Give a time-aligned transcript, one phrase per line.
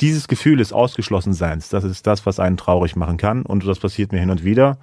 [0.00, 3.42] dieses Gefühl des Ausgeschlossenseins, das ist das, was einen traurig machen kann.
[3.42, 4.78] Und das passiert mir hin und wieder.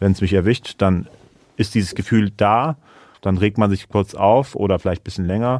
[0.00, 1.06] Wenn es mich erwischt, dann
[1.56, 2.76] ist dieses Gefühl da.
[3.20, 5.58] Dann regt man sich kurz auf oder vielleicht ein bisschen länger.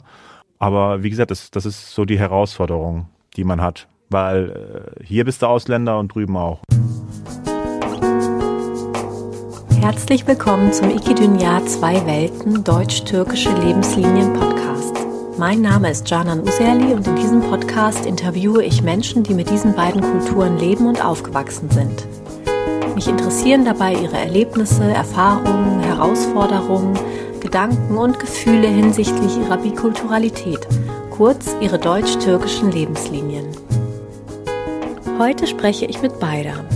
[0.59, 3.87] Aber wie gesagt, das, das ist so die Herausforderung, die man hat.
[4.09, 6.61] Weil äh, hier bist du Ausländer und drüben auch.
[9.81, 15.02] Herzlich willkommen zum Ikidunya Zwei Welten Deutsch-Türkische Lebenslinien Podcast.
[15.39, 19.75] Mein Name ist Canan Userli und in diesem Podcast interviewe ich Menschen, die mit diesen
[19.75, 22.07] beiden Kulturen leben und aufgewachsen sind.
[22.95, 26.99] Mich interessieren dabei ihre Erlebnisse, Erfahrungen, Herausforderungen,
[27.41, 30.67] Gedanken und Gefühle hinsichtlich ihrer Bikulturalität,
[31.11, 33.47] kurz ihre deutsch-türkischen Lebenslinien.
[35.19, 36.67] Heute spreche ich mit Baydam.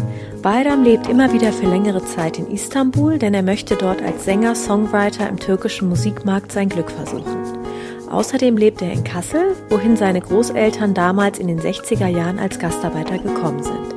[0.41, 4.55] Bayram lebt immer wieder für längere Zeit in Istanbul, denn er möchte dort als Sänger,
[4.55, 7.56] Songwriter im türkischen Musikmarkt sein Glück versuchen.
[8.11, 13.19] Außerdem lebt er in Kassel, wohin seine Großeltern damals in den 60er Jahren als Gastarbeiter
[13.19, 13.95] gekommen sind.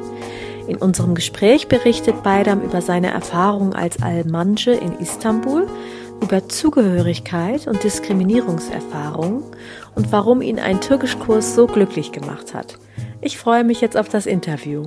[0.67, 5.67] In unserem Gespräch berichtet Baydam über seine Erfahrungen als Almanje in Istanbul,
[6.21, 9.43] über Zugehörigkeit und Diskriminierungserfahrungen
[9.95, 12.77] und warum ihn ein Türkischkurs so glücklich gemacht hat.
[13.21, 14.83] Ich freue mich jetzt auf das Interview.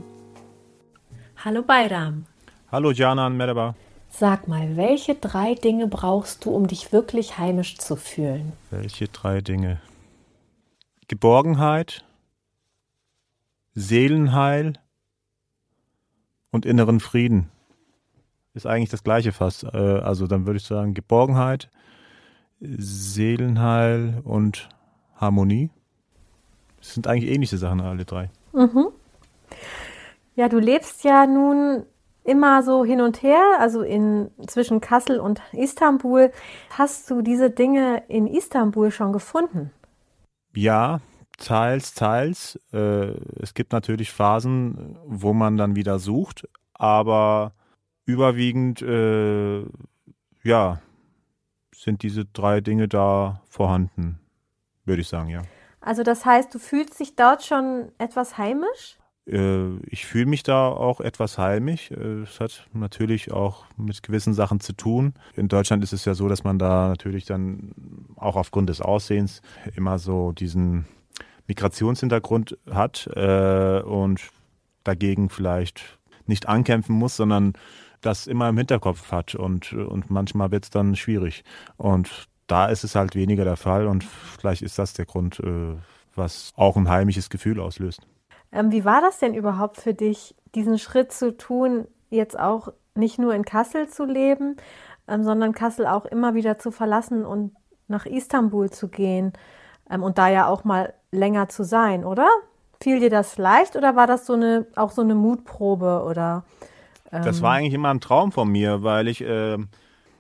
[1.45, 2.27] Hallo Bayram.
[2.71, 3.75] Hallo Janan, merhaba.
[4.15, 8.53] Sag mal, welche drei Dinge brauchst du, um dich wirklich heimisch zu fühlen?
[8.71, 9.81] Welche drei Dinge?
[11.09, 12.05] Geborgenheit,
[13.75, 14.75] Seelenheil
[16.51, 17.51] und inneren Frieden.
[18.53, 19.65] Ist eigentlich das gleiche fast.
[19.65, 21.71] Äh, also dann würde ich sagen Geborgenheit,
[22.61, 24.69] Seelenheil und
[25.17, 25.71] Harmonie.
[26.77, 28.31] Das sind eigentlich ähnliche Sachen, alle drei.
[28.53, 28.89] Mhm.
[30.37, 31.87] Ja, du lebst ja nun
[32.25, 36.31] immer so hin und her, also in zwischen Kassel und Istanbul.
[36.71, 39.71] Hast du diese Dinge in Istanbul schon gefunden?
[40.55, 41.01] Ja,
[41.39, 42.59] teils, teils.
[42.73, 47.53] Äh, es gibt natürlich Phasen, wo man dann wieder sucht, aber
[48.05, 49.65] überwiegend, äh,
[50.43, 50.81] ja,
[51.75, 54.21] sind diese drei Dinge da vorhanden,
[54.85, 55.43] würde ich sagen, ja.
[55.81, 58.99] Also das heißt, du fühlst dich dort schon etwas heimisch?
[59.27, 61.91] Äh, ich fühle mich da auch etwas heimisch.
[61.91, 65.15] Äh, es hat natürlich auch mit gewissen Sachen zu tun.
[65.37, 67.73] In Deutschland ist es ja so, dass man da natürlich dann
[68.17, 69.43] auch aufgrund des Aussehens
[69.77, 70.87] immer so diesen
[71.47, 74.21] Migrationshintergrund hat äh, und
[74.85, 77.53] dagegen vielleicht nicht ankämpfen muss, sondern
[78.01, 81.45] das immer im Hinterkopf hat und, und manchmal wird es dann schwierig.
[81.77, 85.41] Und da ist es halt weniger der Fall und vielleicht ist das der Grund,
[86.15, 88.07] was auch ein heimisches Gefühl auslöst.
[88.53, 93.19] Ähm, wie war das denn überhaupt für dich, diesen Schritt zu tun, jetzt auch nicht
[93.19, 94.57] nur in Kassel zu leben,
[95.09, 97.57] ähm, sondern Kassel auch immer wieder zu verlassen und
[97.89, 99.33] nach Istanbul zu gehen
[99.91, 102.29] ähm, und da ja auch mal länger zu sein, oder?
[102.83, 106.45] Fiel dir das leicht oder war das so eine auch so eine Mutprobe oder?
[107.11, 109.59] das war eigentlich immer ein Traum von mir, weil ich äh,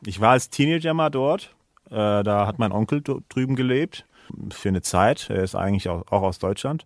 [0.04, 1.54] ich war als Teenager mal dort.
[1.90, 4.04] Äh, da hat mein Onkel drüben gelebt
[4.50, 5.30] für eine Zeit.
[5.30, 6.84] Er ist eigentlich auch, auch aus Deutschland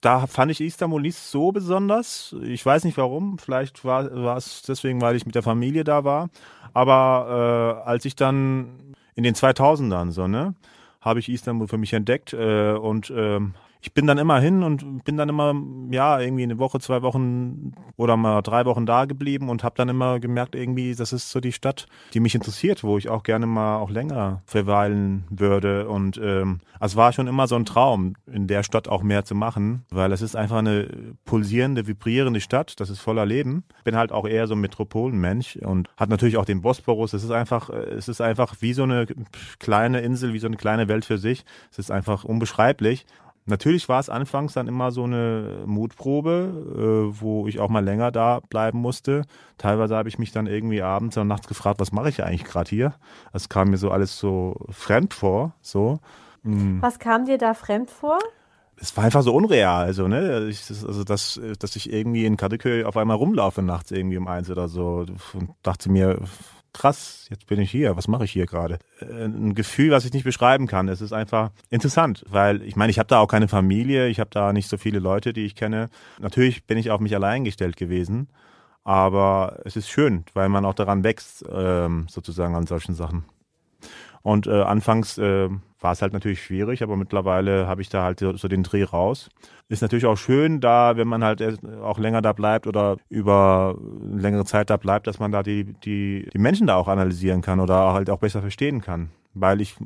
[0.00, 2.34] da fand ich Istanbul nicht so besonders.
[2.42, 3.38] Ich weiß nicht warum.
[3.38, 4.04] Vielleicht war,
[4.36, 6.30] es deswegen, weil ich mit der Familie da war.
[6.72, 10.54] Aber äh, als ich dann in den 2000ern so, ne,
[11.00, 15.04] habe ich Istanbul für mich entdeckt äh, und ähm, ich bin dann immer hin und
[15.04, 15.54] bin dann immer,
[15.90, 19.88] ja, irgendwie eine Woche, zwei Wochen oder mal drei Wochen da geblieben und habe dann
[19.88, 23.46] immer gemerkt, irgendwie, das ist so die Stadt, die mich interessiert, wo ich auch gerne
[23.46, 25.88] mal auch länger verweilen würde.
[25.88, 29.34] Und ähm, es war schon immer so ein Traum, in der Stadt auch mehr zu
[29.34, 33.64] machen, weil es ist einfach eine pulsierende, vibrierende Stadt, das ist voller Leben.
[33.84, 37.14] Bin halt auch eher so ein Metropolenmensch und hat natürlich auch den Bosporus.
[37.14, 39.06] Es ist einfach, es ist einfach wie so eine
[39.58, 41.44] kleine Insel, wie so eine kleine Welt für sich.
[41.70, 43.06] Es ist einfach unbeschreiblich.
[43.50, 48.10] Natürlich war es anfangs dann immer so eine Mutprobe, äh, wo ich auch mal länger
[48.10, 49.22] da bleiben musste.
[49.58, 52.70] Teilweise habe ich mich dann irgendwie abends und nachts gefragt, was mache ich eigentlich gerade
[52.70, 52.94] hier?
[53.32, 55.54] Es kam mir so alles so fremd vor.
[55.60, 55.98] So.
[56.42, 56.80] Mhm.
[56.80, 58.18] Was kam dir da fremd vor?
[58.76, 60.46] Es war einfach so unreal, also, ne?
[60.48, 64.48] Ich, also, dass, dass ich irgendwie in Kadıköy auf einmal rumlaufe nachts irgendwie um eins
[64.48, 65.04] oder so
[65.34, 66.18] und dachte mir,
[66.72, 68.78] krass, jetzt bin ich hier, was mache ich hier gerade?
[69.00, 70.88] Äh, ein Gefühl, was ich nicht beschreiben kann.
[70.88, 74.30] Es ist einfach interessant, weil ich meine, ich habe da auch keine Familie, ich habe
[74.30, 75.88] da nicht so viele Leute, die ich kenne.
[76.18, 78.28] Natürlich bin ich auf mich allein gestellt gewesen,
[78.84, 83.24] aber es ist schön, weil man auch daran wächst, ähm, sozusagen an solchen Sachen.
[84.22, 85.48] Und äh, anfangs äh,
[85.80, 88.84] war es halt natürlich schwierig, aber mittlerweile habe ich da halt so, so den Dreh
[88.84, 89.30] raus.
[89.68, 91.42] Ist natürlich auch schön, da, wenn man halt
[91.82, 96.28] auch länger da bleibt oder über längere Zeit da bleibt, dass man da die, die,
[96.32, 99.10] die Menschen da auch analysieren kann oder halt auch besser verstehen kann.
[99.34, 99.76] Weil ich,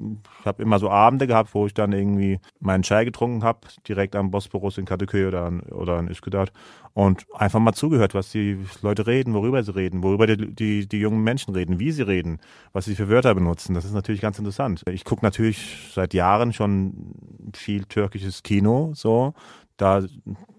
[0.41, 4.17] ich habe immer so Abende gehabt, wo ich dann irgendwie meinen Chai getrunken habe, direkt
[4.17, 6.49] am Bosporus in Kadıköy oder, oder in Üsküdar
[6.94, 10.99] und einfach mal zugehört, was die Leute reden, worüber sie reden, worüber die, die, die
[10.99, 12.38] jungen Menschen reden, wie sie reden,
[12.73, 13.75] was sie für Wörter benutzen.
[13.75, 14.82] Das ist natürlich ganz interessant.
[14.88, 17.14] Ich gucke natürlich seit Jahren schon
[17.55, 19.35] viel türkisches Kino, so.
[19.76, 20.02] Da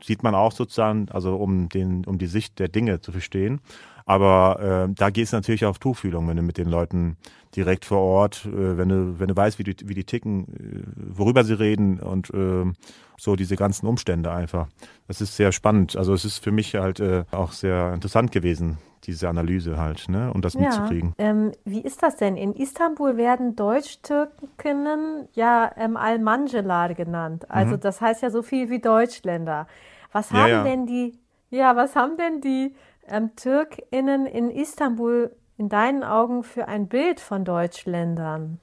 [0.03, 3.61] sieht man auch sozusagen, also um den, um die Sicht der Dinge zu verstehen.
[4.05, 7.17] Aber äh, da geht es natürlich auf Tuchfühlung, wenn du mit den Leuten
[7.55, 10.83] direkt vor Ort, äh, wenn du, wenn du weißt, wie die, wie die ticken, äh,
[11.17, 12.71] worüber sie reden und äh,
[13.17, 14.67] so diese ganzen Umstände einfach.
[15.07, 15.95] Das ist sehr spannend.
[15.95, 20.31] Also es ist für mich halt äh, auch sehr interessant gewesen, diese Analyse halt, ne,
[20.33, 20.61] um das ja.
[20.61, 21.13] mitzukriegen.
[21.17, 22.37] Ähm, wie ist das denn?
[22.37, 27.49] In Istanbul werden Deutsch-Türkinnen ja ähm, Almancelar genannt.
[27.49, 27.79] Also mhm.
[27.79, 29.67] das heißt ja so viel wie Deutschländer.
[30.11, 30.63] Was haben ja, ja.
[30.63, 31.17] denn die,
[31.49, 32.75] ja, was haben denn die
[33.07, 38.59] ähm, TürkInnen in Istanbul in deinen Augen für ein Bild von Deutschländern?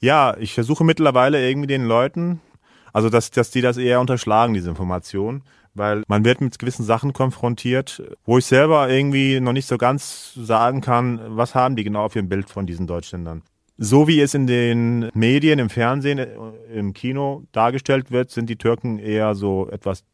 [0.00, 2.40] Ja, ich versuche mittlerweile irgendwie den Leuten,
[2.92, 5.42] also dass, dass die das eher unterschlagen, diese Information,
[5.74, 10.32] weil man wird mit gewissen Sachen konfrontiert, wo ich selber irgendwie noch nicht so ganz
[10.34, 13.42] sagen kann, was haben die genau für ein Bild von diesen Deutschländern.
[13.78, 16.28] So wie es in den Medien, im Fernsehen, äh,
[16.72, 20.04] im Kino dargestellt wird, sind die Türken eher so etwas,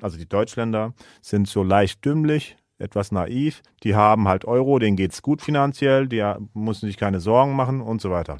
[0.00, 3.62] also die Deutschländer sind so leicht dümmlich, etwas naiv.
[3.82, 6.22] Die haben halt Euro, denen geht's gut finanziell, die
[6.54, 8.36] müssen sich keine Sorgen machen und so weiter.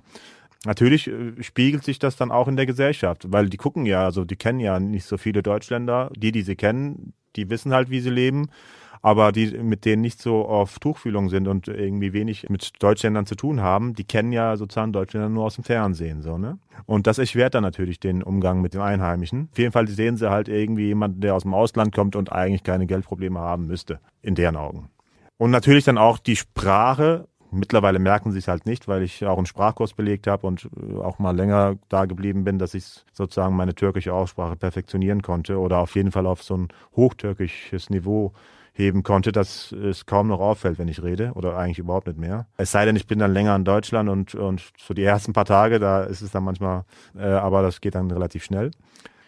[0.65, 4.25] Natürlich äh, spiegelt sich das dann auch in der Gesellschaft, weil die gucken ja, also
[4.25, 6.11] die kennen ja nicht so viele Deutschländer.
[6.17, 8.49] Die, die sie kennen, die wissen halt, wie sie leben
[9.03, 13.35] aber die mit denen nicht so auf Tuchfühlung sind und irgendwie wenig mit Deutschländern zu
[13.35, 16.59] tun haben, die kennen ja sozusagen Deutschländer nur aus dem Fernsehen, so, ne?
[16.87, 19.49] Und das erschwert dann natürlich den Umgang mit den Einheimischen.
[19.53, 22.63] Auf jeden Fall sehen sie halt irgendwie jemanden, der aus dem Ausland kommt und eigentlich
[22.63, 24.89] keine Geldprobleme haben müsste, in deren Augen.
[25.37, 27.27] Und natürlich dann auch die Sprache.
[27.51, 30.99] Mittlerweile merken sie es halt nicht, weil ich auch einen Sprachkurs belegt habe und äh,
[30.99, 35.79] auch mal länger da geblieben bin, dass ich sozusagen meine türkische Aussprache perfektionieren konnte oder
[35.79, 38.33] auf jeden Fall auf so ein hochtürkisches Niveau
[38.73, 42.47] heben konnte, dass es kaum noch auffällt, wenn ich rede oder eigentlich überhaupt nicht mehr.
[42.57, 45.45] Es sei denn, ich bin dann länger in Deutschland und, und so die ersten paar
[45.45, 46.85] Tage, da ist es dann manchmal,
[47.17, 48.71] äh, aber das geht dann relativ schnell.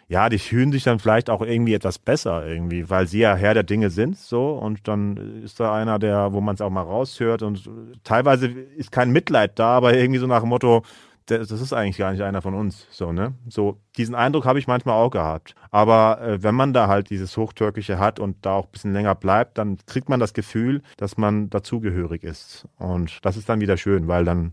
[0.08, 3.54] Ja, die fühlen sich dann vielleicht auch irgendwie etwas besser irgendwie, weil sie ja Herr
[3.54, 6.82] der Dinge sind, so und dann ist da einer, der, wo man es auch mal
[6.82, 7.68] raushört und
[8.02, 10.82] teilweise ist kein Mitleid da, aber irgendwie so nach dem Motto,
[11.26, 12.86] das ist eigentlich gar nicht einer von uns.
[12.90, 13.34] So, ne?
[13.48, 15.54] So, diesen Eindruck habe ich manchmal auch gehabt.
[15.70, 19.14] Aber äh, wenn man da halt dieses Hochtürkische hat und da auch ein bisschen länger
[19.14, 22.68] bleibt, dann kriegt man das Gefühl, dass man dazugehörig ist.
[22.78, 24.52] Und das ist dann wieder schön, weil dann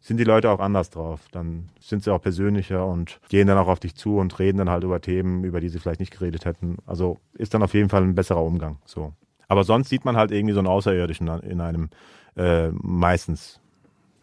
[0.00, 1.20] sind die Leute auch anders drauf.
[1.32, 4.70] Dann sind sie auch persönlicher und gehen dann auch auf dich zu und reden dann
[4.70, 6.78] halt über Themen, über die sie vielleicht nicht geredet hätten.
[6.86, 8.78] Also ist dann auf jeden Fall ein besserer Umgang.
[8.86, 9.12] So.
[9.48, 11.90] Aber sonst sieht man halt irgendwie so einen Außerirdischen in einem
[12.36, 13.60] äh, meistens.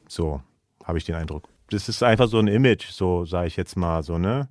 [0.07, 0.41] So
[0.83, 4.03] habe ich den Eindruck das ist einfach so ein Image, so sage ich jetzt mal
[4.03, 4.47] so, ne?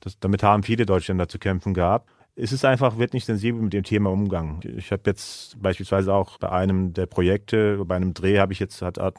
[0.00, 2.08] Das, damit haben viele Deutschländer zu kämpfen gehabt.
[2.34, 4.60] Es ist einfach, wird nicht sensibel mit dem Thema umgegangen.
[4.78, 8.80] Ich habe jetzt beispielsweise auch bei einem der Projekte, bei einem Dreh habe ich jetzt,
[8.80, 9.16] hat, hat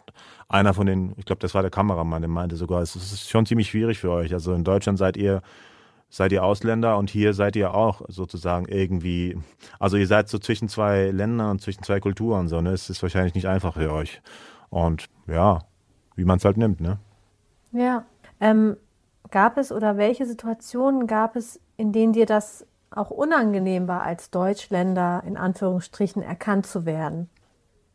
[0.49, 3.45] einer von den, ich glaube, das war der Kameramann, der meinte sogar, es ist schon
[3.45, 4.33] ziemlich schwierig für euch.
[4.33, 5.43] Also in Deutschland seid ihr,
[6.09, 9.37] seid ihr Ausländer und hier seid ihr auch sozusagen irgendwie,
[9.79, 12.71] also ihr seid so zwischen zwei Ländern und zwischen zwei Kulturen, so, ne?
[12.71, 14.21] Es ist wahrscheinlich nicht einfach für euch.
[14.69, 15.59] Und ja,
[16.15, 16.99] wie man es halt nimmt, ne?
[17.73, 18.05] Ja.
[18.39, 18.77] Ähm,
[19.31, 24.29] gab es oder welche Situationen gab es, in denen dir das auch unangenehm war, als
[24.29, 27.29] Deutschländer in Anführungsstrichen erkannt zu werden?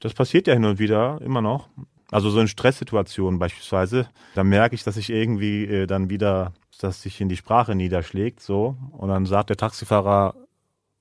[0.00, 1.68] Das passiert ja hin und wieder, immer noch.
[2.10, 7.02] Also so in Stresssituationen beispielsweise, da merke ich, dass ich irgendwie äh, dann wieder, dass
[7.02, 8.76] sich in die Sprache niederschlägt, so.
[8.92, 10.34] Und dann sagt der Taxifahrer,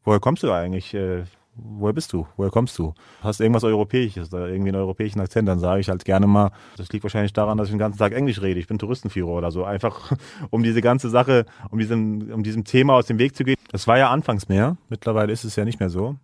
[0.03, 0.93] woher kommst du eigentlich?
[0.93, 1.23] Äh,
[1.57, 2.27] woher bist du?
[2.37, 2.93] Woher kommst du?
[3.21, 5.47] Hast du irgendwas Europäisches oder irgendwie einen europäischen Akzent?
[5.47, 8.13] Dann sage ich halt gerne mal, das liegt wahrscheinlich daran, dass ich den ganzen Tag
[8.13, 8.59] Englisch rede.
[8.59, 9.63] Ich bin Touristenführer oder so.
[9.63, 10.13] Einfach,
[10.49, 13.57] um diese ganze Sache, um diesem, um diesem Thema aus dem Weg zu gehen.
[13.71, 14.77] Das war ja anfangs mehr.
[14.89, 16.15] Mittlerweile ist es ja nicht mehr so.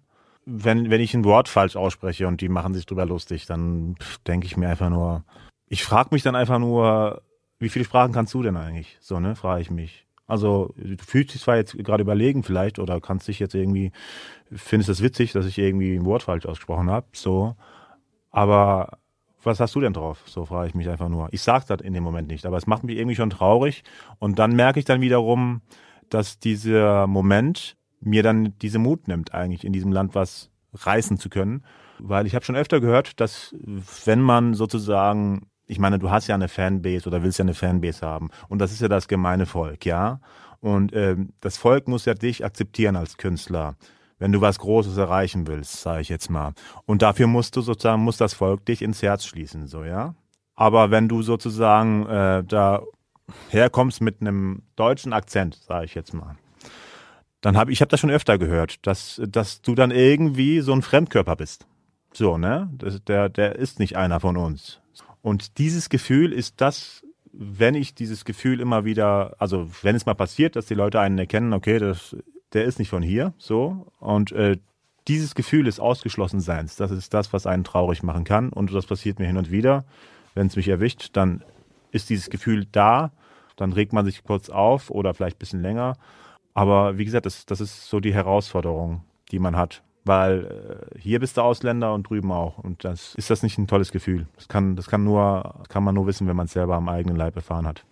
[0.46, 3.96] Wenn, wenn ich ein Wort falsch ausspreche und die machen sich drüber lustig, dann
[4.28, 5.24] denke ich mir einfach nur,
[5.68, 7.22] ich frage mich dann einfach nur,
[7.60, 8.98] wie viele Sprachen kannst du denn eigentlich?
[9.00, 10.06] So, ne, frage ich mich.
[10.26, 13.92] Also du fühlst dich zwar jetzt gerade überlegen vielleicht oder kannst dich jetzt irgendwie,
[14.52, 17.56] findest es witzig, dass ich irgendwie ein Wort falsch ausgesprochen habe, so.
[18.32, 18.98] Aber
[19.44, 20.24] was hast du denn drauf?
[20.26, 21.28] So frage ich mich einfach nur.
[21.32, 23.84] Ich sage das in dem Moment nicht, aber es macht mich irgendwie schon traurig.
[24.20, 25.62] Und dann merke ich dann wiederum,
[26.10, 31.30] dass dieser Moment mir dann diese Mut nimmt, eigentlich in diesem Land was reißen zu
[31.30, 31.64] können.
[32.00, 33.56] Weil ich habe schon öfter gehört, dass
[34.06, 38.06] wenn man sozusagen ich meine, du hast ja eine Fanbase oder willst ja eine Fanbase
[38.06, 38.30] haben.
[38.48, 40.20] Und das ist ja das gemeine Volk, ja.
[40.60, 43.76] Und ähm, das Volk muss ja dich akzeptieren als Künstler,
[44.20, 46.54] wenn du was Großes erreichen willst, sage ich jetzt mal.
[46.86, 50.14] Und dafür musst du sozusagen, muss das Volk dich ins Herz schließen, so, ja.
[50.56, 52.84] Aber wenn du sozusagen äh, da
[53.50, 56.38] herkommst mit einem deutschen Akzent, sage ich jetzt mal,
[57.42, 60.84] dann habe ich habe das schon öfter gehört, dass dass du dann irgendwie so ein
[60.84, 61.66] Fremdkörper bist.
[62.14, 62.70] So, ne?
[62.78, 64.80] Das, der der ist nicht einer von uns.
[65.24, 70.14] Und dieses Gefühl ist das, wenn ich dieses Gefühl immer wieder, also wenn es mal
[70.14, 72.16] passiert, dass die Leute einen erkennen, okay, das,
[72.54, 74.58] der ist nicht von hier, so und äh,
[75.08, 79.18] dieses Gefühl des Ausgeschlossenseins, das ist das, was einen traurig machen kann und das passiert
[79.18, 79.84] mir hin und wieder.
[80.36, 81.44] Wenn es mich erwischt, dann
[81.92, 83.12] ist dieses Gefühl da,
[83.56, 85.98] dann regt man sich kurz auf oder vielleicht ein bisschen länger
[86.54, 89.82] aber wie gesagt, das, das ist so die Herausforderung, die man hat.
[90.06, 92.58] Weil äh, hier bist du Ausländer und drüben auch.
[92.58, 94.28] Und das ist das nicht ein tolles Gefühl.
[94.36, 97.16] Das kann, das kann nur, kann man nur wissen, wenn man es selber am eigenen
[97.16, 97.86] Leib erfahren hat.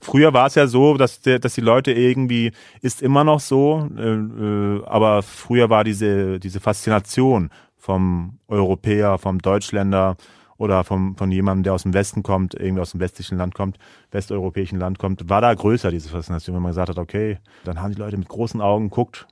[0.00, 4.14] Früher war es ja so, dass, dass die Leute irgendwie, ist immer noch so, äh,
[4.14, 10.16] äh, aber früher war diese, diese Faszination vom Europäer, vom Deutschländer,
[10.58, 13.78] oder vom, von jemandem, der aus dem Westen kommt, irgendwie aus dem westlichen Land kommt,
[14.10, 17.94] westeuropäischen Land kommt, war da größer, diese Faszination, wenn man gesagt hat, okay, dann haben
[17.94, 19.28] die Leute mit großen Augen geguckt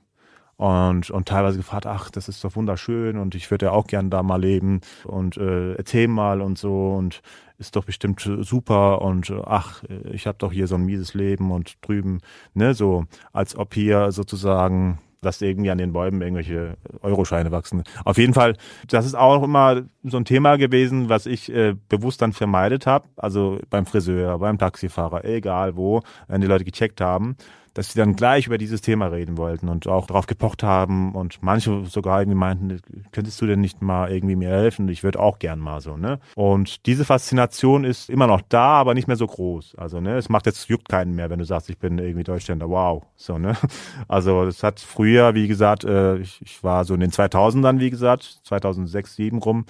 [0.57, 4.09] und, und teilweise gefragt, ach, das ist doch wunderschön und ich würde ja auch gern
[4.09, 7.21] da mal leben und äh, erzähl mal und so und
[7.59, 11.77] ist doch bestimmt super und ach, ich habe doch hier so ein mieses Leben und
[11.81, 12.19] drüben,
[12.53, 17.83] ne, so als ob hier sozusagen dass irgendwie an den Bäumen irgendwelche Euroscheine wachsen.
[18.05, 18.55] Auf jeden Fall,
[18.87, 23.07] das ist auch immer so ein Thema gewesen, was ich äh, bewusst dann vermeidet habe.
[23.15, 27.35] Also beim Friseur, beim Taxifahrer, egal wo, wenn die Leute gecheckt haben
[27.77, 31.43] dass sie dann gleich über dieses Thema reden wollten und auch darauf gepocht haben und
[31.43, 32.81] manche sogar irgendwie meinten,
[33.11, 34.89] könntest du denn nicht mal irgendwie mir helfen?
[34.89, 36.19] Ich würde auch gern mal so, ne?
[36.33, 39.75] Und diese Faszination ist immer noch da, aber nicht mehr so groß.
[39.75, 42.67] Also, ne, es macht jetzt juckt keinen mehr, wenn du sagst, ich bin irgendwie Deutschländer,
[42.67, 43.55] wow, so, ne?
[44.07, 47.91] Also, das hat früher, wie gesagt, äh, ich, ich war so in den 2000ern, wie
[47.91, 49.65] gesagt, 2006, 2007 rum,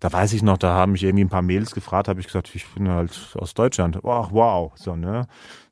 [0.00, 2.50] da weiß ich noch, da haben mich irgendwie ein paar Mails gefragt, habe ich gesagt,
[2.54, 3.98] ich bin halt aus Deutschland.
[4.02, 5.26] Wow, wow, so, ne?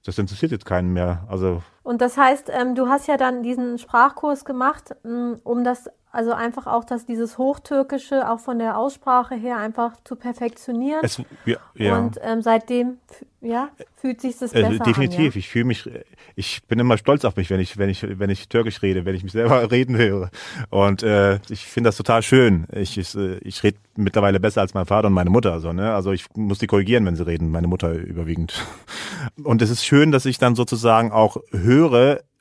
[0.05, 1.27] Das interessiert jetzt keinen mehr.
[1.29, 1.63] Also.
[1.89, 6.33] Und das heißt, ähm, du hast ja dann diesen Sprachkurs gemacht, mm, um das also
[6.33, 11.01] einfach auch, dass dieses Hochtürkische auch von der Aussprache her einfach zu perfektionieren.
[11.03, 11.97] Es, ja, ja.
[11.97, 12.99] Und ähm, seitdem,
[13.41, 15.19] ja, fühlt sich das äh, besser äh, Definitiv.
[15.19, 15.37] An, ja?
[15.37, 15.89] Ich fühle mich,
[16.35, 19.15] ich bin immer stolz auf mich, wenn ich, wenn ich, wenn ich Türkisch rede, wenn
[19.15, 20.31] ich mich selber reden höre.
[20.71, 22.67] Und äh, ich finde das total schön.
[22.73, 25.53] Ich, ich, äh, ich rede mittlerweile besser als mein Vater und meine Mutter.
[25.53, 25.95] Also, ne?
[25.95, 27.51] also ich muss die korrigieren, wenn sie reden.
[27.51, 28.55] Meine Mutter überwiegend.
[29.45, 31.78] Und es ist schön, dass ich dann sozusagen auch höre,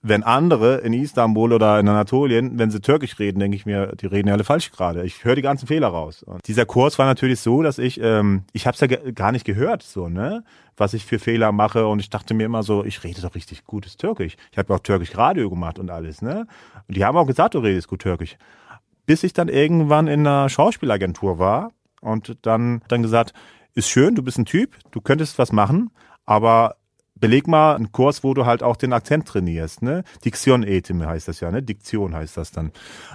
[0.07, 4.05] wenn andere in Istanbul oder in Anatolien, wenn sie Türkisch reden, denke ich mir, die
[4.05, 5.03] reden ja alle falsch gerade.
[5.03, 6.23] Ich höre die ganzen Fehler raus.
[6.23, 9.45] Und dieser Kurs war natürlich so, dass ich, ähm, ich habe es ja gar nicht
[9.45, 10.43] gehört, so ne,
[10.75, 11.87] was ich für Fehler mache.
[11.87, 14.35] Und ich dachte mir immer so, ich rede doch richtig gutes Türkisch.
[14.51, 16.47] Ich habe auch Türkisch Radio gemacht und alles, ne.
[16.87, 18.37] Und die haben auch gesagt, du redest gut Türkisch.
[19.05, 23.33] Bis ich dann irgendwann in einer Schauspielagentur war und dann dann gesagt,
[23.73, 25.91] ist schön, du bist ein Typ, du könntest was machen,
[26.25, 26.75] aber
[27.19, 30.03] beleg mal einen Kurs, wo du halt auch den Akzent trainierst, ne?
[30.23, 31.63] Diktion Etim heißt das ja, ne?
[31.63, 32.71] Diktion heißt das dann.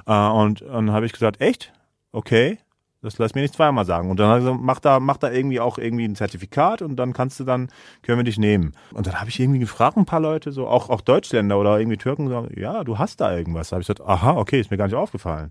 [0.07, 1.73] Äh, und und dann habe ich gesagt, echt?
[2.13, 2.59] Okay,
[3.03, 4.11] das lass mir nicht zweimal sagen.
[4.11, 6.97] Und dann hat er gesagt, mach da, mach da irgendwie auch irgendwie ein Zertifikat und
[6.97, 7.69] dann kannst du dann,
[8.03, 8.75] können wir dich nehmen.
[8.95, 11.97] Und dann habe ich irgendwie gefragt, ein paar Leute, so auch, auch Deutschländer oder irgendwie
[11.97, 13.71] Türken, sagen, ja, du hast da irgendwas.
[13.71, 15.51] Da habe ich gesagt, aha, okay, ist mir gar nicht aufgefallen.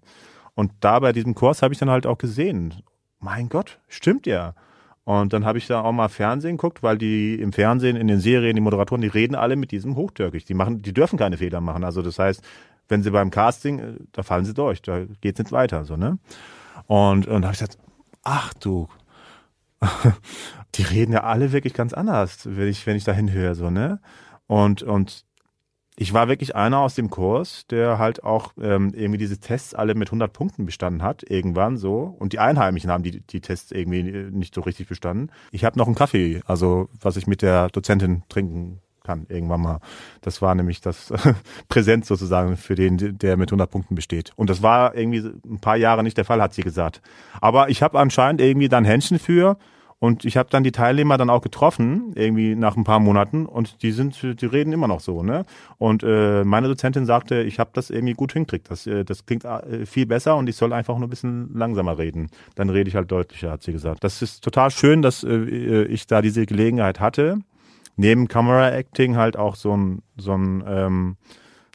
[0.55, 2.83] Und da bei diesem Kurs habe ich dann halt auch gesehen,
[3.19, 4.55] mein Gott, stimmt ja.
[5.03, 8.19] Und dann habe ich da auch mal Fernsehen geguckt, weil die im Fernsehen, in den
[8.19, 10.45] Serien, die Moderatoren, die reden alle mit diesem Hochtürkisch.
[10.45, 11.83] Die machen, die dürfen keine Fehler machen.
[11.83, 12.41] Also das heißt,
[12.87, 16.19] wenn sie beim Casting, äh, da fallen sie durch, da geht's nicht weiter, so, ne?
[16.85, 17.79] Und, und da habe ich gesagt,
[18.23, 18.87] ach du,
[20.75, 23.99] die reden ja alle wirklich ganz anders, wenn ich, wenn ich da hinhöre, so, ne?
[24.45, 25.25] Und, und
[26.01, 29.93] ich war wirklich einer aus dem Kurs, der halt auch ähm, irgendwie diese Tests alle
[29.93, 32.15] mit 100 Punkten bestanden hat, irgendwann so.
[32.17, 35.29] Und die Einheimischen haben die, die Tests irgendwie äh, nicht so richtig bestanden.
[35.51, 39.79] Ich habe noch einen Kaffee, also was ich mit der Dozentin trinken kann irgendwann mal.
[40.21, 41.13] Das war nämlich das
[41.69, 44.31] Präsent sozusagen für den, der mit 100 Punkten besteht.
[44.35, 47.03] Und das war irgendwie ein paar Jahre nicht der Fall, hat sie gesagt.
[47.41, 49.55] Aber ich habe anscheinend irgendwie dann Händchen für
[50.01, 53.83] und ich habe dann die Teilnehmer dann auch getroffen, irgendwie nach ein paar Monaten, und
[53.83, 55.45] die sind, die reden immer noch so, ne?
[55.77, 58.71] Und äh, meine Dozentin sagte, ich habe das irgendwie gut hingekriegt.
[58.71, 61.99] Das, äh, das klingt äh, viel besser und ich soll einfach nur ein bisschen langsamer
[61.99, 62.31] reden.
[62.55, 64.03] Dann rede ich halt deutlicher, hat sie gesagt.
[64.03, 67.37] Das ist total schön, dass äh, ich da diese Gelegenheit hatte.
[67.95, 71.17] Neben Camera Acting halt auch so ein, so ein ähm,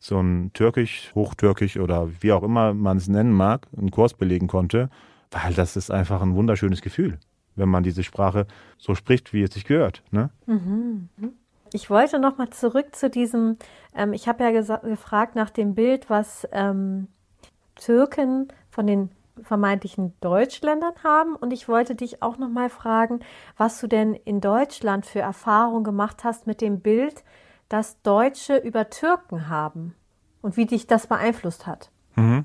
[0.01, 4.49] so ein Türkisch, Hochtürkisch oder wie auch immer man es nennen mag, einen Kurs belegen
[4.49, 4.91] konnte,
[5.31, 7.21] weil das ist einfach ein wunderschönes Gefühl
[7.57, 8.47] wenn man diese Sprache
[8.79, 10.03] so spricht, wie es sich gehört.
[10.11, 10.31] Ne?
[10.47, 11.09] Mhm.
[11.73, 13.57] Ich wollte noch mal zurück zu diesem,
[13.95, 17.09] ähm, ich habe ja gefragt nach dem Bild, was ähm,
[17.75, 19.11] Türken von den
[19.43, 21.37] vermeintlichen Deutschländern haben.
[21.37, 23.21] Und ich wollte dich auch noch mal fragen,
[23.57, 27.25] was du denn in Deutschland für Erfahrungen gemacht hast mit dem Bild,
[27.69, 29.95] das Deutsche über Türken haben
[30.41, 31.91] und wie dich das beeinflusst hat.
[32.15, 32.45] Mhm.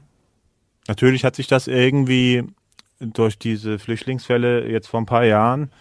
[0.87, 2.43] Natürlich hat sich das irgendwie
[3.01, 5.71] durch diese Flüchtlingsfälle jetzt vor ein paar Jahren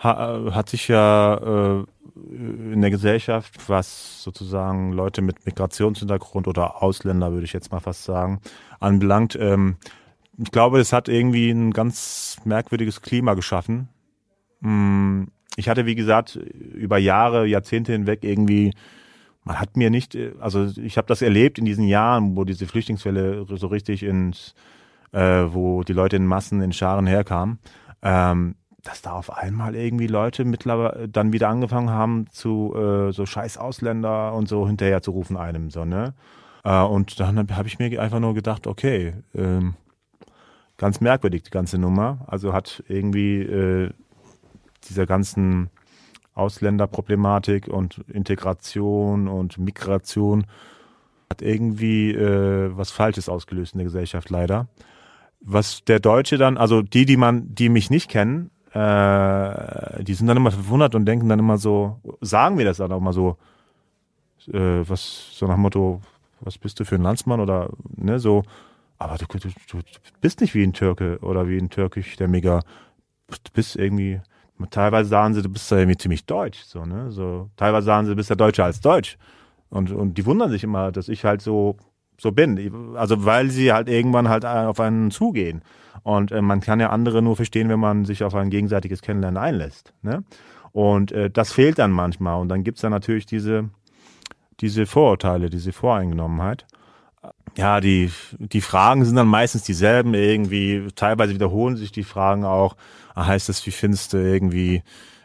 [0.00, 7.44] hat sich ja äh, in der Gesellschaft, was sozusagen Leute mit Migrationshintergrund oder Ausländer, würde
[7.44, 8.40] ich jetzt mal fast sagen,
[8.78, 9.76] anbelangt, ähm,
[10.40, 13.88] ich glaube, es hat irgendwie ein ganz merkwürdiges Klima geschaffen.
[14.60, 15.24] Mm,
[15.56, 18.72] ich hatte, wie gesagt, über Jahre, Jahrzehnte hinweg irgendwie,
[19.42, 23.46] man hat mir nicht, also ich habe das erlebt in diesen Jahren, wo diese Flüchtlingsfälle
[23.48, 24.54] so richtig ins,
[25.12, 27.58] äh, wo die Leute in Massen, in Scharen herkamen.
[28.02, 33.26] Ähm, dass da auf einmal irgendwie Leute mittlerweile dann wieder angefangen haben zu äh, so
[33.26, 36.14] scheiß Ausländer und so hinterher zu rufen einem so, ne?
[36.64, 39.74] Äh, und dann habe ich mir einfach nur gedacht, okay, ähm,
[40.76, 42.24] ganz merkwürdig die ganze Nummer.
[42.26, 43.90] Also hat irgendwie äh,
[44.88, 45.70] dieser ganzen
[46.34, 50.46] Ausländerproblematik und Integration und Migration
[51.28, 54.68] hat irgendwie äh, was Falsches ausgelöst in der Gesellschaft leider.
[55.40, 60.26] Was der Deutsche dann, also die, die man, die mich nicht kennen, äh, die sind
[60.26, 63.36] dann immer verwundert und denken dann immer so, sagen wir das dann auch mal so,
[64.52, 66.00] äh, was so nach dem Motto,
[66.40, 68.42] was bist du für ein Landsmann oder ne, so,
[68.98, 69.78] aber du, du, du
[70.20, 72.60] bist nicht wie ein Türke oder wie ein Türkisch, der mega,
[73.28, 74.20] du bist irgendwie,
[74.70, 78.12] teilweise sagen sie, du bist ja irgendwie ziemlich deutsch, so, ne, so, teilweise sagen sie,
[78.12, 79.16] du bist ja deutscher als deutsch.
[79.70, 81.76] Und, und die wundern sich immer, dass ich halt so,
[82.18, 82.96] so bin.
[82.96, 85.62] Also, weil sie halt irgendwann halt auf einen zugehen.
[86.02, 89.42] Und äh, man kann ja andere nur verstehen, wenn man sich auf ein gegenseitiges Kennenlernen
[89.42, 89.92] einlässt.
[90.02, 90.24] Ne?
[90.72, 92.40] Und äh, das fehlt dann manchmal.
[92.40, 93.70] Und dann gibt's dann natürlich diese,
[94.60, 96.66] diese Vorurteile, diese Voreingenommenheit.
[97.56, 100.88] Ja, die, die Fragen sind dann meistens dieselben irgendwie.
[100.94, 102.76] Teilweise wiederholen sich die Fragen auch.
[103.16, 104.82] Heißt das, wie findest du irgendwie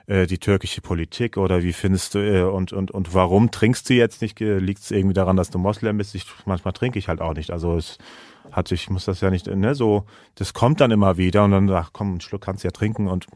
[0.08, 3.94] äh, die türkische Politik oder wie findest du äh, und, und, und warum trinkst du
[3.94, 4.40] jetzt nicht?
[4.40, 6.16] Liegt es irgendwie daran, dass du Moslem bist?
[6.16, 7.52] Ich, manchmal trinke ich halt auch nicht.
[7.52, 7.98] Also es
[8.52, 10.06] hatte ich muss das ja nicht, ne, so,
[10.36, 13.08] das kommt dann immer wieder und dann, ach komm, einen Schluck kannst du ja trinken
[13.08, 13.28] und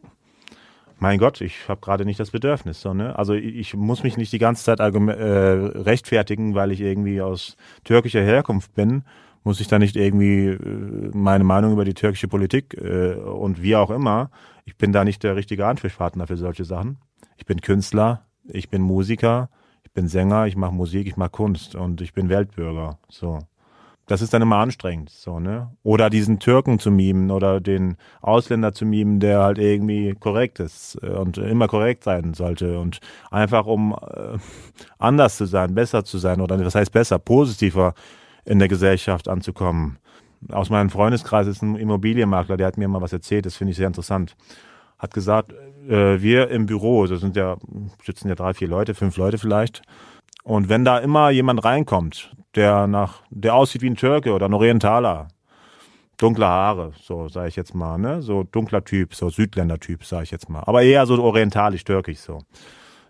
[0.99, 2.82] mein Gott, ich habe gerade nicht das Bedürfnis.
[2.82, 3.17] So, ne?
[3.17, 8.21] Also ich muss mich nicht die ganze Zeit äh, rechtfertigen, weil ich irgendwie aus türkischer
[8.21, 9.03] Herkunft bin,
[9.47, 13.75] muss ich da nicht irgendwie äh, meine Meinung über die türkische Politik äh, und wie
[13.75, 14.29] auch immer.
[14.65, 16.97] Ich bin da nicht der richtige Ansprechpartner für solche Sachen.
[17.38, 19.49] Ich bin Künstler, ich bin Musiker,
[19.83, 22.99] ich bin Sänger, ich mache Musik, ich mache Kunst und ich bin Weltbürger.
[23.07, 23.39] So
[24.07, 25.69] das ist dann immer anstrengend, so, ne?
[25.83, 30.97] Oder diesen Türken zu mimen oder den Ausländer zu mimen, der halt irgendwie korrekt ist
[31.03, 32.99] äh, und immer korrekt sein sollte und
[33.31, 34.38] einfach um äh,
[34.97, 37.93] anders zu sein, besser zu sein oder was heißt besser, positiver
[38.47, 39.99] in der Gesellschaft anzukommen.
[40.51, 43.77] Aus meinem Freundeskreis ist ein Immobilienmakler, der hat mir mal was erzählt, das finde ich
[43.77, 44.36] sehr interessant.
[44.97, 45.53] Hat gesagt,
[45.88, 47.57] äh, wir im Büro, das sind ja,
[48.03, 49.81] sitzen ja drei, vier Leute, fünf Leute vielleicht,
[50.43, 54.53] und wenn da immer jemand reinkommt, der nach, der aussieht wie ein Türke oder ein
[54.53, 55.27] Orientaler,
[56.17, 60.23] dunkle Haare, so sage ich jetzt mal, ne, so dunkler Typ, so Südländer Typ, sage
[60.23, 62.39] ich jetzt mal, aber eher so orientalisch-türkisch so.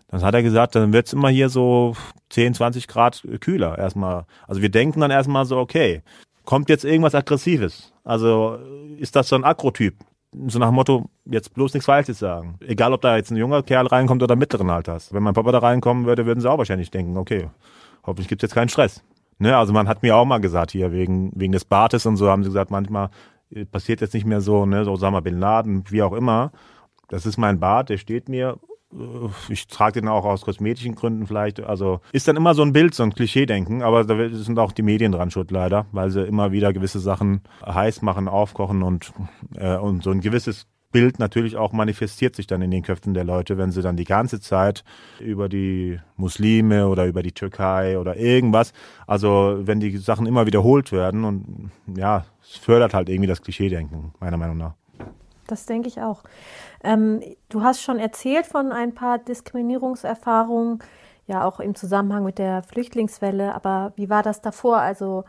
[0.08, 1.94] Dann hat er gesagt, dann wird's immer hier so
[2.30, 4.24] 10, 20 Grad kühler erstmal.
[4.46, 6.02] Also wir denken dann erstmal so, okay,
[6.44, 7.92] kommt jetzt irgendwas Aggressives?
[8.04, 8.58] Also
[8.96, 9.94] ist das so ein Akrotyp?
[10.46, 12.58] so nach dem Motto, jetzt bloß nichts Falsches sagen.
[12.60, 15.12] Egal, ob da jetzt ein junger Kerl reinkommt oder mittleren Alters.
[15.12, 17.48] Wenn mein Papa da reinkommen würde, würden sie auch wahrscheinlich denken, okay,
[18.04, 19.02] hoffentlich gibt's jetzt keinen Stress.
[19.38, 22.28] Ne, also man hat mir auch mal gesagt, hier wegen, wegen des Bartes und so
[22.28, 23.10] haben sie gesagt, manchmal
[23.50, 26.50] äh, passiert jetzt nicht mehr so, ne, so Osama Bin Laden, wie auch immer.
[27.08, 28.58] Das ist mein Bart, der steht mir
[29.48, 31.60] ich trage den auch aus kosmetischen Gründen vielleicht.
[31.60, 34.82] Also ist dann immer so ein Bild, so ein Klischee-Denken, aber da sind auch die
[34.82, 39.12] Medien dran schuld leider, weil sie immer wieder gewisse Sachen heiß machen, aufkochen und,
[39.56, 43.24] äh, und so ein gewisses Bild natürlich auch manifestiert sich dann in den Köpfen der
[43.24, 44.84] Leute, wenn sie dann die ganze Zeit
[45.20, 48.72] über die Muslime oder über die Türkei oder irgendwas,
[49.06, 54.14] also wenn die Sachen immer wiederholt werden und ja, es fördert halt irgendwie das Klischee-Denken,
[54.18, 54.74] meiner Meinung nach.
[55.50, 56.22] Das denke ich auch.
[56.84, 60.78] Ähm, du hast schon erzählt von ein paar Diskriminierungserfahrungen,
[61.26, 63.54] ja auch im Zusammenhang mit der Flüchtlingswelle.
[63.54, 64.78] Aber wie war das davor?
[64.78, 65.24] Also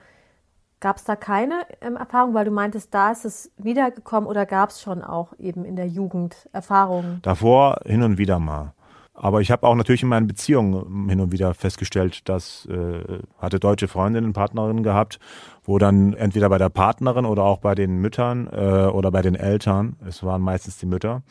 [0.80, 4.70] gab es da keine ähm, Erfahrung, weil du meintest, da ist es wiedergekommen oder gab
[4.70, 7.20] es schon auch eben in der Jugend Erfahrungen?
[7.22, 8.74] Davor hin und wieder mal.
[9.22, 13.60] Aber ich habe auch natürlich in meinen Beziehungen hin und wieder festgestellt, dass äh, hatte
[13.60, 15.20] deutsche Freundinnen, Partnerinnen gehabt,
[15.64, 19.36] wo dann entweder bei der Partnerin oder auch bei den Müttern äh, oder bei den
[19.36, 21.22] Eltern, es waren meistens die Mütter,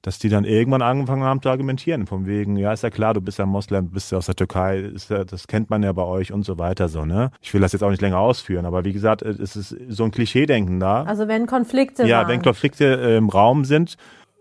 [0.00, 3.20] dass die dann irgendwann angefangen haben zu argumentieren, von wegen, ja, ist ja klar, du
[3.20, 6.04] bist ja Moslem, bist ja aus der Türkei, ist ja, das kennt man ja bei
[6.04, 7.32] euch und so weiter, so, ne?
[7.42, 10.10] Ich will das jetzt auch nicht länger ausführen, aber wie gesagt, es ist so ein
[10.10, 11.02] Klischeedenken da.
[11.02, 12.28] Also wenn Konflikte Ja, waren.
[12.28, 13.96] wenn Konflikte äh, im Raum sind,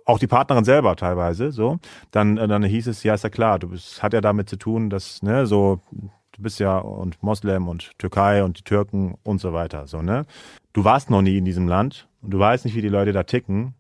[0.05, 1.79] auch die Partnerin selber teilweise, so,
[2.11, 4.55] dann, äh, dann hieß es, ja, ist ja klar, du bist, hat ja damit zu
[4.55, 9.41] tun, dass, ne, so, du bist ja und Moslem und Türkei und die Türken und
[9.41, 10.25] so weiter, so, ne?
[10.73, 13.23] Du warst noch nie in diesem Land und du weißt nicht, wie die Leute da
[13.23, 13.75] ticken.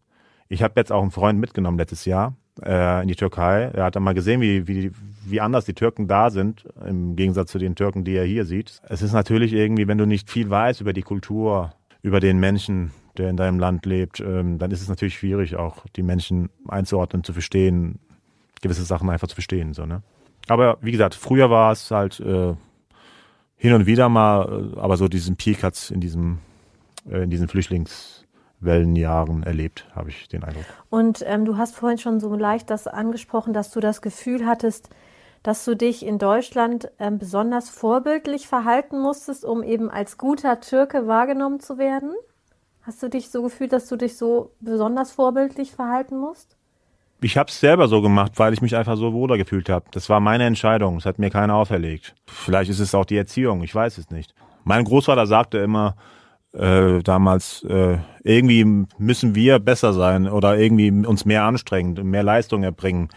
[0.47, 3.63] Ich habe jetzt auch einen Freund mitgenommen letztes Jahr äh, in die Türkei.
[3.73, 4.91] Er hat dann mal gesehen, wie, wie,
[5.25, 8.79] wie anders die Türken da sind, im Gegensatz zu den Türken, die er hier sieht.
[8.87, 12.91] Es ist natürlich irgendwie, wenn du nicht viel weißt über die Kultur, über den Menschen,
[13.17, 17.23] der in deinem Land lebt, ähm, dann ist es natürlich schwierig, auch die Menschen einzuordnen,
[17.23, 17.99] zu verstehen,
[18.61, 19.73] gewisse Sachen einfach zu verstehen.
[19.73, 20.01] So, ne?
[20.47, 22.53] Aber wie gesagt, früher war es halt äh,
[23.57, 26.39] hin und wieder mal, äh, aber so diesen Peak hat's in diesem,
[27.09, 30.65] äh, in diesen Flüchtlingswellenjahren erlebt, habe ich den Eindruck.
[30.89, 34.89] Und ähm, du hast vorhin schon so leicht das angesprochen, dass du das Gefühl hattest,
[35.41, 41.07] dass du dich in Deutschland ähm, besonders vorbildlich verhalten musstest, um eben als guter Türke
[41.07, 42.13] wahrgenommen zu werden?
[42.85, 46.55] Hast du dich so gefühlt, dass du dich so besonders vorbildlich verhalten musst?
[47.19, 49.85] Ich habe es selber so gemacht, weil ich mich einfach so wohler gefühlt habe.
[49.89, 50.95] Das war meine Entscheidung.
[50.95, 52.13] Das hat mir keiner auferlegt.
[52.27, 53.63] Vielleicht ist es auch die Erziehung.
[53.63, 54.35] Ich weiß es nicht.
[54.65, 55.95] Mein Großvater sagte immer
[56.53, 62.61] äh, damals, äh, irgendwie müssen wir besser sein oder irgendwie uns mehr anstrengen, mehr Leistung
[62.61, 63.09] erbringen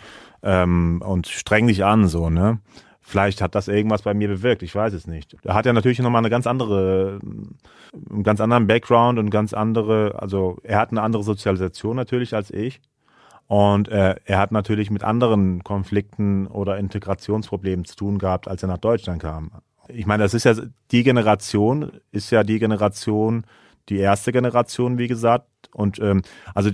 [0.43, 2.61] ähm, und streng dich an, so ne.
[3.09, 5.35] Vielleicht hat das irgendwas bei mir bewirkt, ich weiß es nicht.
[5.43, 10.21] Er hat ja natürlich nochmal eine ganz andere, einen ganz anderen Background und ganz andere,
[10.21, 12.83] also er hat eine andere Sozialisation natürlich als ich.
[13.47, 18.69] Und äh, er hat natürlich mit anderen Konflikten oder Integrationsproblemen zu tun gehabt, als er
[18.69, 19.53] nach Deutschland kam.
[19.89, 20.53] Ich meine, das ist ja
[20.91, 23.45] die Generation, ist ja die Generation,
[23.89, 25.47] die erste Generation, wie gesagt.
[25.73, 26.23] Und ähm,
[26.55, 26.71] also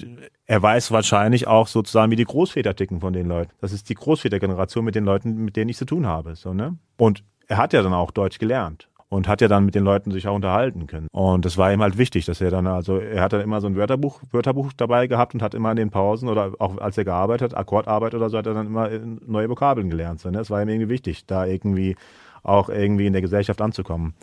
[0.47, 3.53] er weiß wahrscheinlich auch sozusagen, wie die Großväter ticken von den Leuten.
[3.61, 6.37] Das ist die Großvätergeneration mit den Leuten, mit denen ich zu tun habe.
[6.37, 6.77] So, ne?
[6.97, 10.11] Und er hat ja dann auch Deutsch gelernt und hat ja dann mit den Leuten
[10.11, 11.09] sich auch unterhalten können.
[11.13, 13.69] Und das war ihm halt wichtig, dass er dann, also er hat dann immer so
[13.69, 17.05] ein Wörterbuch, Wörterbuch dabei gehabt und hat immer in den Pausen oder auch als er
[17.05, 18.89] gearbeitet hat, Akkordarbeit oder so, hat er dann immer
[19.27, 20.21] neue Vokabeln gelernt.
[20.21, 20.39] So, ne?
[20.39, 21.97] Das war ihm irgendwie wichtig, da irgendwie
[22.43, 24.15] auch irgendwie in der Gesellschaft anzukommen.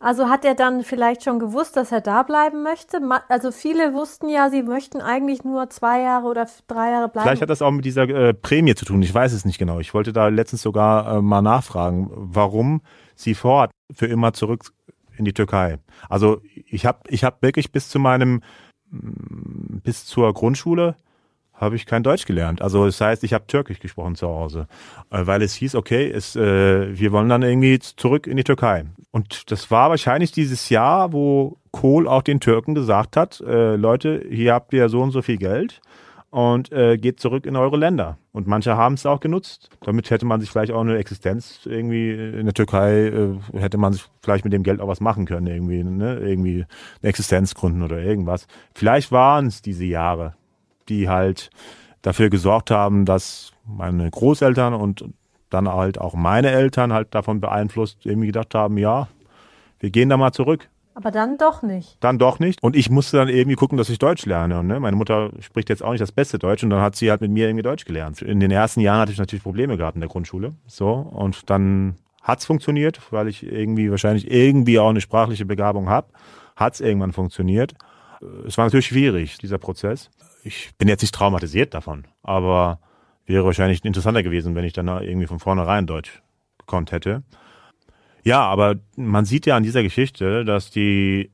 [0.00, 3.00] Also hat er dann vielleicht schon gewusst, dass er da bleiben möchte?
[3.28, 7.26] Also viele wussten ja, sie möchten eigentlich nur zwei Jahre oder drei Jahre bleiben.
[7.26, 9.02] Vielleicht hat das auch mit dieser äh, Prämie zu tun.
[9.02, 9.80] Ich weiß es nicht genau.
[9.80, 12.80] Ich wollte da letztens sogar äh, mal nachfragen, warum
[13.16, 14.70] sie vorhat für immer zurück
[15.16, 15.78] in die Türkei.
[16.08, 18.40] Also ich habe ich hab wirklich bis zu meinem
[18.90, 20.96] bis zur Grundschule
[21.58, 22.62] habe ich kein Deutsch gelernt.
[22.62, 24.66] Also das heißt, ich habe Türkisch gesprochen zu Hause,
[25.10, 28.84] äh, weil es hieß, okay, es, äh, wir wollen dann irgendwie zurück in die Türkei.
[29.10, 34.24] Und das war wahrscheinlich dieses Jahr, wo Kohl auch den Türken gesagt hat, äh, Leute,
[34.30, 35.80] hier habt ihr so und so viel Geld
[36.30, 38.18] und äh, geht zurück in eure Länder.
[38.32, 39.70] Und manche haben es auch genutzt.
[39.80, 43.94] Damit hätte man sich vielleicht auch eine Existenz irgendwie in der Türkei, äh, hätte man
[43.94, 46.18] sich vielleicht mit dem Geld auch was machen können, irgendwie, ne?
[46.18, 46.66] irgendwie
[47.02, 48.46] eine Existenz gründen oder irgendwas.
[48.74, 50.34] Vielleicht waren es diese Jahre,
[50.88, 51.50] die halt
[52.02, 55.04] dafür gesorgt haben, dass meine Großeltern und
[55.50, 59.08] dann halt auch meine Eltern halt davon beeinflusst irgendwie gedacht haben, ja,
[59.80, 60.68] wir gehen da mal zurück.
[60.94, 61.96] Aber dann doch nicht.
[62.00, 62.60] Dann doch nicht.
[62.60, 64.58] Und ich musste dann irgendwie gucken, dass ich Deutsch lerne.
[64.58, 67.08] Und, ne, meine Mutter spricht jetzt auch nicht das beste Deutsch und dann hat sie
[67.08, 68.20] halt mit mir irgendwie Deutsch gelernt.
[68.20, 70.54] In den ersten Jahren hatte ich natürlich Probleme gehabt in der Grundschule.
[70.66, 70.90] So.
[70.90, 76.08] Und dann hat's funktioniert, weil ich irgendwie wahrscheinlich irgendwie auch eine sprachliche Begabung habe.
[76.56, 77.74] Hat's irgendwann funktioniert.
[78.44, 80.10] Es war natürlich schwierig, dieser Prozess.
[80.48, 82.80] Ich bin jetzt nicht traumatisiert davon, aber
[83.26, 86.22] wäre wahrscheinlich interessanter gewesen, wenn ich dann irgendwie von vornherein Deutsch
[86.56, 87.22] gekonnt hätte.
[88.24, 91.30] Ja, aber man sieht ja an dieser Geschichte, dass die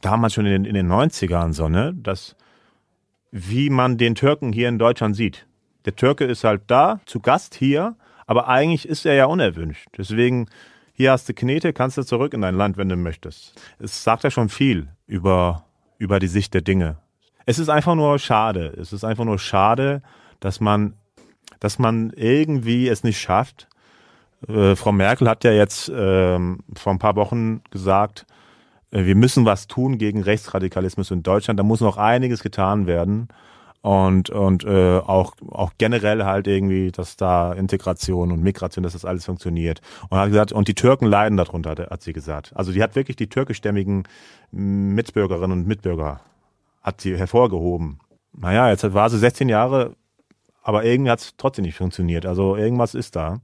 [0.00, 2.34] damals schon in den, in den 90ern so, ne, dass
[3.30, 5.46] wie man den Türken hier in Deutschland sieht.
[5.84, 9.88] Der Türke ist halt da, zu Gast hier, aber eigentlich ist er ja unerwünscht.
[9.98, 10.48] Deswegen,
[10.94, 13.60] hier hast du Knete, kannst du zurück in dein Land, wenn du möchtest.
[13.78, 15.66] Es sagt ja schon viel über,
[15.98, 16.96] über die Sicht der Dinge.
[17.52, 18.72] Es ist einfach nur schade.
[18.80, 20.00] Es ist einfach nur schade,
[20.40, 20.94] dass man,
[21.60, 23.68] dass man irgendwie es nicht schafft,
[24.48, 28.24] äh, Frau Merkel hat ja jetzt ähm, vor ein paar Wochen gesagt,
[28.90, 31.60] äh, wir müssen was tun gegen Rechtsradikalismus in Deutschland.
[31.60, 33.28] Da muss noch einiges getan werden.
[33.82, 39.04] Und, und äh, auch, auch generell halt irgendwie, dass da Integration und Migration, dass das
[39.04, 39.82] alles funktioniert.
[40.08, 42.52] Und hat gesagt, und die Türken leiden darunter, hat sie gesagt.
[42.54, 44.04] Also die hat wirklich die türkischstämmigen
[44.52, 46.22] Mitbürgerinnen und Mitbürger
[46.82, 48.00] hat sie hervorgehoben.
[48.32, 49.96] Naja, jetzt war sie 16 Jahre,
[50.62, 52.26] aber irgendwie hat es trotzdem nicht funktioniert.
[52.26, 53.40] Also irgendwas ist da.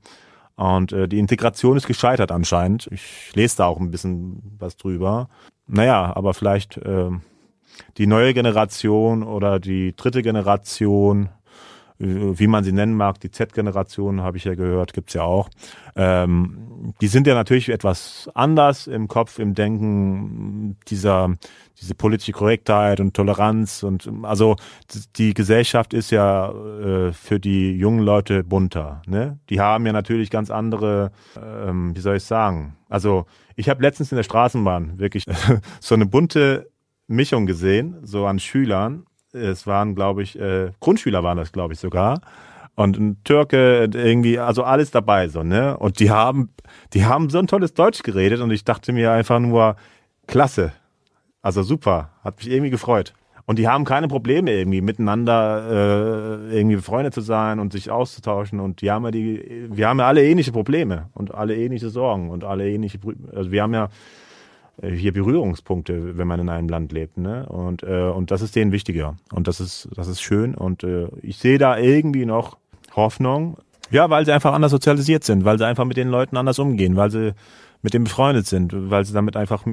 [0.56, 2.88] Und äh, die Integration ist gescheitert anscheinend.
[2.90, 5.28] Ich lese da auch ein bisschen was drüber.
[5.66, 7.10] Naja, aber vielleicht äh,
[7.96, 11.28] die neue Generation oder die dritte Generation
[11.98, 15.48] wie man sie nennen mag, die Z-Generation habe ich ja gehört, gibt's ja auch.
[15.96, 21.34] Ähm, die sind ja natürlich etwas anders im Kopf, im Denken, dieser,
[21.80, 24.54] diese politische Korrektheit und Toleranz und also
[25.16, 29.02] die Gesellschaft ist ja äh, für die jungen Leute bunter.
[29.06, 29.40] Ne?
[29.50, 32.76] Die haben ja natürlich ganz andere, ähm, wie soll ich sagen?
[32.88, 35.24] Also ich habe letztens in der Straßenbahn wirklich
[35.80, 36.70] so eine bunte
[37.08, 41.80] Mischung gesehen, so an Schülern es waren, glaube ich, äh, Grundschüler waren das, glaube ich,
[41.80, 42.20] sogar.
[42.74, 45.76] Und ein Türke, irgendwie, also alles dabei, so, ne?
[45.76, 46.50] Und die haben,
[46.94, 49.76] die haben so ein tolles Deutsch geredet und ich dachte mir einfach nur,
[50.28, 50.72] klasse.
[51.42, 52.10] Also super.
[52.22, 53.14] Hat mich irgendwie gefreut.
[53.46, 58.60] Und die haben keine Probleme irgendwie miteinander äh, irgendwie befreundet zu sein und sich auszutauschen.
[58.60, 62.28] Und die haben ja die, wir haben ja alle ähnliche Probleme und alle ähnliche Sorgen
[62.28, 62.98] und alle ähnliche,
[63.34, 63.88] also wir haben ja
[64.82, 67.46] hier Berührungspunkte, wenn man in einem Land lebt, ne?
[67.48, 69.16] Und äh, und das ist denen wichtiger.
[69.32, 70.54] Und das ist das ist schön.
[70.54, 72.58] Und äh, ich sehe da irgendwie noch
[72.94, 73.56] Hoffnung,
[73.90, 76.96] ja, weil sie einfach anders sozialisiert sind, weil sie einfach mit den Leuten anders umgehen,
[76.96, 77.34] weil sie
[77.82, 79.64] mit dem befreundet sind, weil sie damit einfach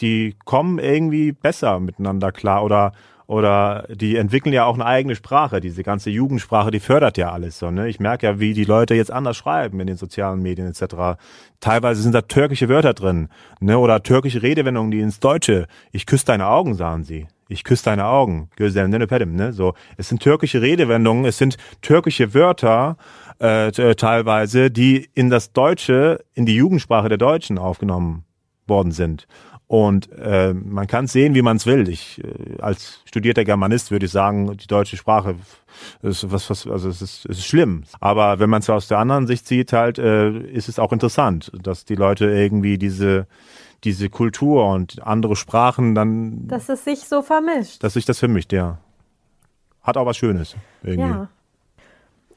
[0.00, 2.92] die kommen irgendwie besser miteinander klar oder
[3.26, 5.60] oder die entwickeln ja auch eine eigene Sprache.
[5.60, 7.70] Diese ganze Jugendsprache, die fördert ja alles so.
[7.70, 7.88] Ne?
[7.88, 11.18] Ich merke ja, wie die Leute jetzt anders schreiben in den sozialen Medien etc.
[11.60, 13.28] Teilweise sind da türkische Wörter drin,
[13.60, 13.78] ne?
[13.78, 15.66] Oder türkische Redewendungen, die ins Deutsche.
[15.90, 17.26] Ich küsse deine Augen, sagen sie.
[17.48, 18.50] Ich küsse deine Augen.
[18.58, 19.52] Ne?
[19.52, 22.96] So, es sind türkische Redewendungen, es sind türkische Wörter
[23.38, 28.24] äh, teilweise, die in das Deutsche, in die Jugendsprache der Deutschen aufgenommen
[28.66, 29.28] worden sind.
[29.68, 31.88] Und äh, man kann sehen, wie man es will.
[31.88, 35.34] Ich äh, als studierter Germanist würde ich sagen, die deutsche Sprache
[36.02, 37.82] ist was, was also es ist, es ist schlimm.
[38.00, 41.50] Aber wenn man es aus der anderen Sicht sieht, halt, äh, ist es auch interessant,
[41.60, 43.26] dass die Leute irgendwie diese
[43.84, 46.48] diese Kultur und andere Sprachen dann.
[46.48, 47.82] Dass es sich so vermischt.
[47.82, 48.78] Dass sich das vermischt, ja.
[49.82, 50.56] Hat auch was Schönes.
[50.82, 51.08] Irgendwie.
[51.08, 51.28] Ja.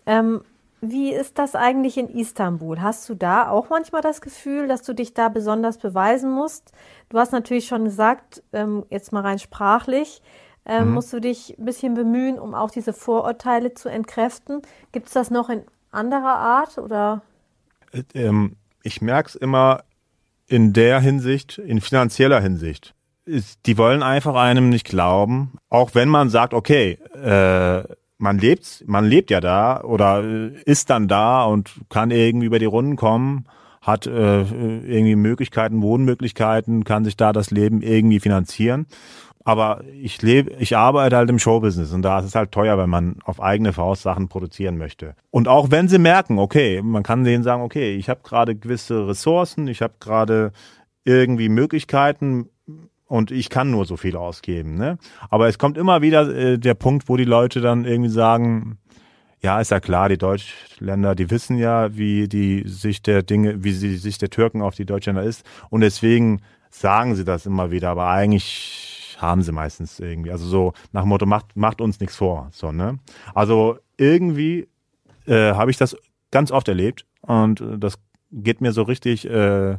[0.05, 0.41] Ähm,
[0.81, 2.81] wie ist das eigentlich in Istanbul?
[2.81, 6.71] Hast du da auch manchmal das Gefühl, dass du dich da besonders beweisen musst?
[7.09, 10.21] Du hast natürlich schon gesagt, ähm, jetzt mal rein sprachlich,
[10.65, 10.93] ähm, mhm.
[10.93, 14.61] musst du dich ein bisschen bemühen, um auch diese Vorurteile zu entkräften.
[14.91, 17.21] Gibt es das noch in anderer Art oder?
[17.91, 19.83] Äh, ähm, ich merke es immer
[20.47, 22.95] in der Hinsicht, in finanzieller Hinsicht.
[23.65, 27.83] Die wollen einfach einem nicht glauben, auch wenn man sagt, okay, äh,
[28.19, 30.23] man lebt, man lebt ja da oder
[30.65, 33.45] ist dann da und kann irgendwie über die Runden kommen,
[33.81, 38.85] hat äh, irgendwie Möglichkeiten, Wohnmöglichkeiten, kann sich da das Leben irgendwie finanzieren.
[39.45, 42.89] Aber ich lebe, ich arbeite halt im Showbusiness und da ist es halt teuer, wenn
[42.89, 45.15] man auf eigene Faust Sachen produzieren möchte.
[45.31, 49.07] Und auch wenn sie merken, okay, man kann denen sagen, okay, ich habe gerade gewisse
[49.07, 50.51] Ressourcen, ich habe gerade
[51.05, 52.49] irgendwie Möglichkeiten,
[53.09, 54.75] und ich kann nur so viel ausgeben.
[54.75, 54.97] Ne?
[55.29, 58.77] Aber es kommt immer wieder äh, der Punkt, wo die Leute dann irgendwie sagen,
[59.41, 63.73] ja, ist ja klar, die Deutschländer, die wissen ja, wie die Sicht der Dinge, wie
[63.73, 65.43] die Sicht der Türken auf die Deutschländer ist.
[65.69, 70.31] Und deswegen sagen sie das immer wieder, aber eigentlich haben sie meistens irgendwie.
[70.31, 72.49] Also so nach Motto, macht, macht uns nichts vor.
[72.51, 72.99] So, ne?
[73.33, 74.67] Also irgendwie
[75.25, 75.97] äh, habe ich das
[76.29, 77.95] ganz oft erlebt und äh, das
[78.31, 79.77] geht mir so richtig äh,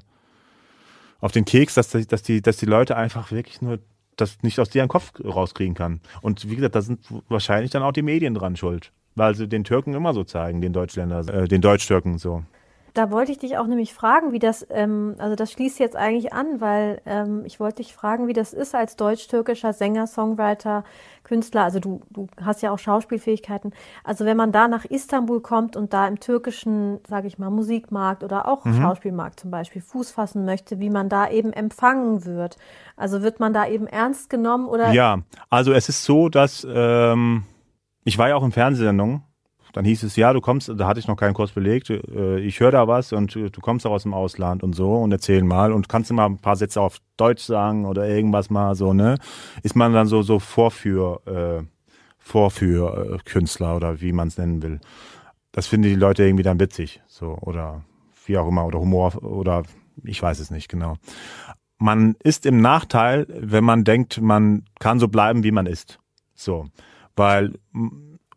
[1.20, 3.78] auf den Keks, dass, die, dass, die, dass die Leute einfach wirklich nur
[4.16, 6.00] das nicht aus deren Kopf rauskriegen kann.
[6.20, 9.64] Und wie gesagt, da sind wahrscheinlich dann auch die Medien dran schuld, weil sie den
[9.64, 12.44] Türken immer so zeigen, den Deutschländer, äh, den Deutsch-Türken so.
[12.94, 16.32] Da wollte ich dich auch nämlich fragen, wie das, ähm, also das schließt jetzt eigentlich
[16.32, 20.84] an, weil ähm, ich wollte dich fragen, wie das ist als deutsch-türkischer Sänger, Songwriter,
[21.22, 21.64] Künstler.
[21.64, 23.72] Also du, du hast ja auch Schauspielfähigkeiten.
[24.02, 28.24] Also wenn man da nach Istanbul kommt und da im türkischen, sage ich mal, Musikmarkt
[28.24, 28.80] oder auch mhm.
[28.80, 32.56] Schauspielmarkt zum Beispiel Fuß fassen möchte, wie man da eben empfangen wird.
[32.96, 34.92] Also wird man da eben ernst genommen oder?
[34.92, 37.44] Ja, also es ist so, dass ähm,
[38.04, 39.22] ich war ja auch in Fernsehsendungen
[39.72, 42.60] dann hieß es, ja, du kommst, da hatte ich noch keinen Kurs belegt, äh, ich
[42.60, 45.72] höre da was und du kommst auch aus dem Ausland und so und erzähl mal
[45.72, 49.16] und kannst du mal ein paar Sätze auf Deutsch sagen oder irgendwas mal so, ne?
[49.62, 51.64] Ist man dann so, so Vorführ, äh,
[52.18, 54.80] Vorführkünstler oder wie man es nennen will.
[55.52, 57.84] Das finden die Leute irgendwie dann witzig, so, oder
[58.26, 59.64] wie auch immer, oder Humor, oder
[60.04, 60.96] ich weiß es nicht genau.
[61.78, 65.98] Man ist im Nachteil, wenn man denkt, man kann so bleiben, wie man ist.
[66.34, 66.66] So.
[67.16, 67.54] Weil,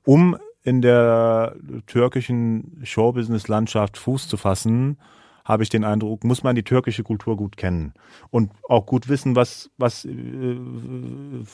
[0.06, 1.56] um in der
[1.88, 4.98] türkischen Showbusiness-Landschaft Fuß zu fassen,
[5.46, 7.94] habe ich den Eindruck, muss man die türkische Kultur gut kennen
[8.30, 10.58] und auch gut wissen, was, was, äh,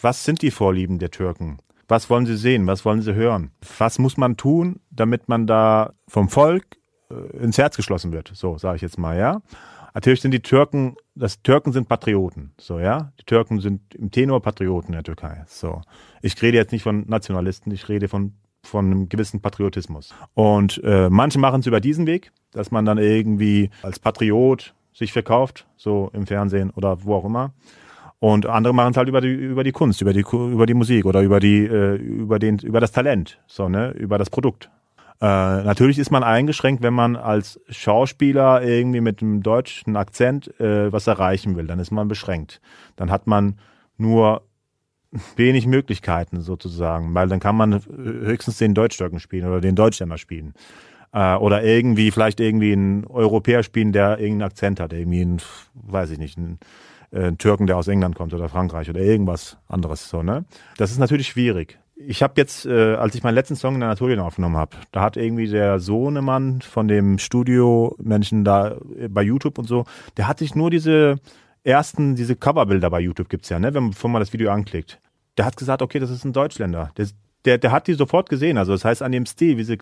[0.02, 1.58] was sind die Vorlieben der Türken?
[1.88, 2.68] Was wollen sie sehen?
[2.68, 3.52] Was wollen sie hören?
[3.80, 6.78] Was muss man tun, damit man da vom Volk
[7.10, 8.32] äh, ins Herz geschlossen wird?
[8.36, 9.42] So, sage ich jetzt mal, ja.
[9.96, 13.12] Natürlich sind die Türken, das Türken sind Patrioten, so, ja.
[13.20, 15.82] Die Türken sind im Tenor Patrioten in der Türkei, so.
[16.22, 18.34] Ich rede jetzt nicht von Nationalisten, ich rede von
[18.70, 20.14] von einem gewissen Patriotismus.
[20.34, 25.12] Und äh, manche machen es über diesen Weg, dass man dann irgendwie als Patriot sich
[25.12, 27.54] verkauft, so im Fernsehen oder wo auch immer.
[28.20, 31.06] Und andere machen es halt über die, über die Kunst, über die, über die Musik
[31.06, 34.70] oder über die, äh, über den, über das Talent, so, ne, über das Produkt.
[35.22, 40.92] Äh, natürlich ist man eingeschränkt, wenn man als Schauspieler irgendwie mit einem deutschen Akzent äh,
[40.92, 42.62] was erreichen will, dann ist man beschränkt.
[42.96, 43.58] Dann hat man
[43.98, 44.44] nur
[45.36, 50.54] wenig Möglichkeiten sozusagen, weil dann kann man höchstens den Deutschstürken spielen oder den Deutschländer spielen.
[51.12, 55.42] Äh, oder irgendwie, vielleicht irgendwie einen Europäer spielen, der irgendeinen Akzent hat, irgendwie einen,
[55.74, 56.60] weiß ich nicht, einen,
[57.12, 60.46] äh, einen Türken, der aus England kommt oder Frankreich oder irgendwas anderes so, ne?
[60.78, 61.80] Das ist natürlich schwierig.
[61.96, 65.18] Ich habe jetzt, äh, als ich meinen letzten Song in Anatolien aufgenommen habe, da hat
[65.18, 70.56] irgendwie der Sohnemann von dem Studio-Menschen da äh, bei YouTube und so, der hat sich
[70.56, 71.18] nur diese
[71.64, 75.00] ersten, diese Coverbilder bei YouTube gibt's ja, ne, wenn, bevor man das Video anklickt.
[75.38, 76.92] Der hat gesagt, okay, das ist ein Deutschländer.
[76.98, 77.08] Der,
[77.46, 78.58] der, der hat die sofort gesehen.
[78.58, 79.78] Also das heißt an dem Stil, wie sie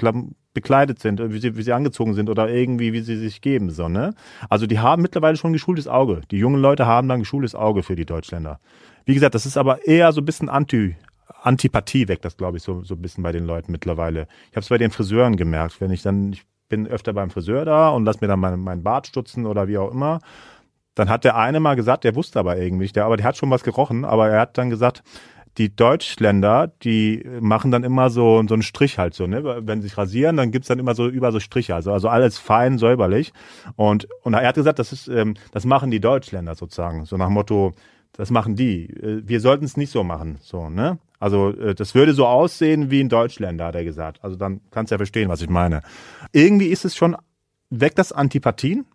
[0.54, 3.72] bekleidet sind, wie sie, wie sie angezogen sind oder irgendwie, wie sie sich geben.
[3.72, 4.14] So, ne?
[4.50, 6.22] Also die haben mittlerweile schon ein geschultes Auge.
[6.30, 8.60] Die jungen Leute haben dann ein geschultes Auge für die Deutschländer.
[9.06, 10.96] Wie gesagt, das ist aber eher so ein bisschen Anti,
[11.42, 14.28] Antipathie weg, das glaube ich so, so ein bisschen bei den Leuten mittlerweile.
[14.50, 17.66] Ich habe es bei den Friseuren gemerkt, wenn ich dann, ich bin öfter beim Friseur
[17.66, 20.20] da und lass mir dann meinen mein Bart stutzen oder wie auch immer.
[20.98, 23.38] Dann hat der eine mal gesagt, der wusste aber irgendwie nicht, der, aber der hat
[23.38, 25.04] schon was gerochen, aber er hat dann gesagt,
[25.60, 29.62] die Deutschländer, die machen dann immer so, so einen Strich halt so, ne?
[29.62, 32.40] Wenn sie sich rasieren, dann gibt's dann immer so über so Striche, also, also alles
[32.40, 33.32] fein, säuberlich.
[33.76, 37.06] Und, und er hat gesagt, das ist, ähm, das machen die Deutschländer sozusagen.
[37.06, 37.74] So nach Motto,
[38.14, 38.90] das machen die.
[38.90, 40.98] Äh, wir sollten es nicht so machen, so, ne?
[41.20, 44.24] Also äh, das würde so aussehen wie ein Deutschländer, hat er gesagt.
[44.24, 45.82] Also dann kannst du ja verstehen, was ich meine.
[46.32, 47.16] Irgendwie ist es schon
[47.70, 48.86] weg das Antipathien.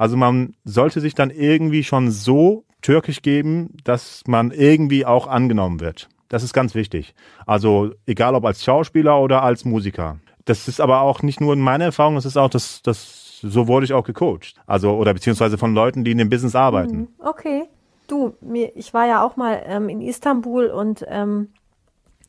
[0.00, 5.80] Also man sollte sich dann irgendwie schon so türkisch geben, dass man irgendwie auch angenommen
[5.80, 6.08] wird.
[6.30, 7.14] Das ist ganz wichtig.
[7.44, 10.18] Also egal ob als Schauspieler oder als Musiker.
[10.46, 13.84] Das ist aber auch nicht nur meine Erfahrung, das ist auch das, das so wurde
[13.84, 14.54] ich auch gecoacht.
[14.66, 16.96] Also oder beziehungsweise von Leuten, die in dem Business arbeiten.
[16.96, 17.08] Mhm.
[17.18, 17.64] Okay.
[18.06, 21.50] Du, mir, ich war ja auch mal ähm, in Istanbul und ähm,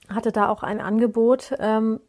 [0.10, 2.02] hatte da auch ein Angebot ähm,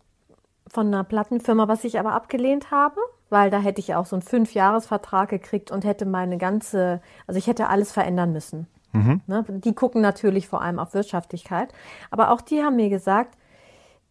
[0.66, 2.98] von einer Plattenfirma, was ich aber abgelehnt habe,
[3.32, 7.46] weil da hätte ich auch so einen Fünfjahresvertrag gekriegt und hätte meine ganze, also ich
[7.46, 8.66] hätte alles verändern müssen.
[8.92, 9.22] Mhm.
[9.26, 9.44] Ne?
[9.48, 11.72] Die gucken natürlich vor allem auf Wirtschaftlichkeit.
[12.10, 13.36] Aber auch die haben mir gesagt,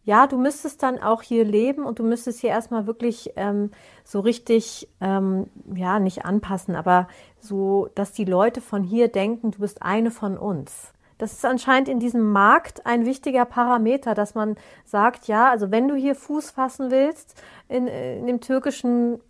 [0.04, 3.70] ja, du müsstest dann auch hier leben und du müsstest hier erstmal wirklich ähm,
[4.02, 7.06] so richtig, ähm, ja, nicht anpassen, aber
[7.38, 10.91] so, dass die Leute von hier denken, du bist eine von uns.
[11.18, 15.88] Das ist anscheinend in diesem Markt ein wichtiger Parameter, dass man sagt, ja, also wenn
[15.88, 19.20] du hier Fuß fassen willst in, in dem türkischen,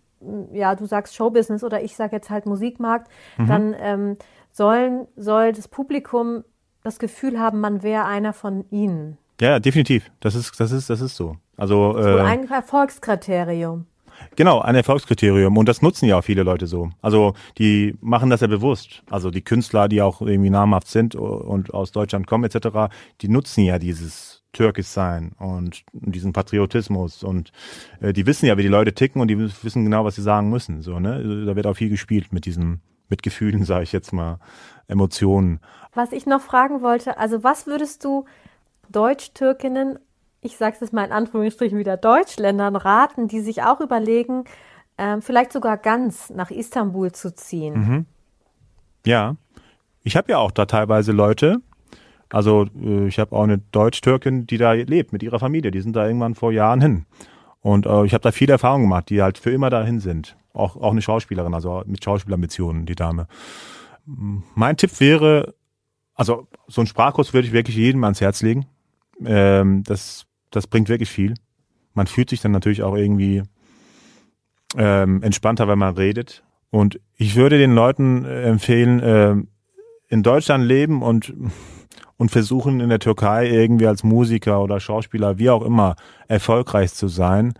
[0.51, 3.47] ja, du sagst Showbusiness oder ich sage jetzt halt Musikmarkt, mhm.
[3.47, 4.17] dann ähm,
[4.51, 6.43] sollen, soll das Publikum
[6.83, 9.17] das Gefühl haben, man wäre einer von ihnen.
[9.39, 10.11] Ja, definitiv.
[10.19, 11.37] Das ist, das ist, das ist so.
[11.57, 13.87] Also äh, ein Erfolgskriterium.
[14.35, 15.57] Genau, ein Erfolgskriterium.
[15.57, 16.89] Und das nutzen ja auch viele Leute so.
[17.01, 19.03] Also die machen das ja bewusst.
[19.09, 23.63] Also die Künstler, die auch irgendwie namhaft sind und aus Deutschland kommen etc., die nutzen
[23.63, 27.51] ja dieses türkisch sein und diesen Patriotismus und
[27.99, 30.49] äh, die wissen ja, wie die Leute ticken und die wissen genau, was sie sagen
[30.49, 30.81] müssen.
[30.81, 31.45] So, ne?
[31.45, 34.39] Da wird auch viel gespielt mit diesem, mit Gefühlen, sage ich jetzt mal,
[34.87, 35.59] Emotionen.
[35.93, 38.25] Was ich noch fragen wollte, also was würdest du
[38.89, 39.97] Deutsch-Türkinnen,
[40.43, 44.43] ich sage es mal in Anführungsstrichen wieder Deutschländern raten, die sich auch überlegen,
[44.97, 47.73] äh, vielleicht sogar ganz nach Istanbul zu ziehen?
[47.73, 48.05] Mhm.
[49.05, 49.35] Ja,
[50.03, 51.61] ich habe ja auch da teilweise Leute,
[52.29, 55.95] also äh, ich habe auch eine Deutsch-Türkin, die da lebt mit ihrer Familie, die sind
[55.95, 57.05] da irgendwann vor Jahren hin.
[57.61, 60.35] Und äh, ich habe da viele Erfahrungen gemacht, die halt für immer dahin sind.
[60.53, 63.27] Auch, auch eine Schauspielerin, also mit Schauspielambitionen, die Dame.
[64.05, 65.55] Mein Tipp wäre,
[66.13, 68.65] also so ein Sprachkurs würde ich wirklich jedem ans Herz legen.
[69.25, 70.25] Ähm, das,
[70.55, 71.33] das bringt wirklich viel.
[71.93, 73.43] Man fühlt sich dann natürlich auch irgendwie
[74.77, 76.43] ähm, entspannter, wenn man redet.
[76.69, 79.35] Und ich würde den Leuten äh, empfehlen, äh,
[80.07, 81.33] in Deutschland leben und,
[82.17, 85.95] und versuchen in der Türkei irgendwie als Musiker oder Schauspieler, wie auch immer,
[86.27, 87.53] erfolgreich zu sein.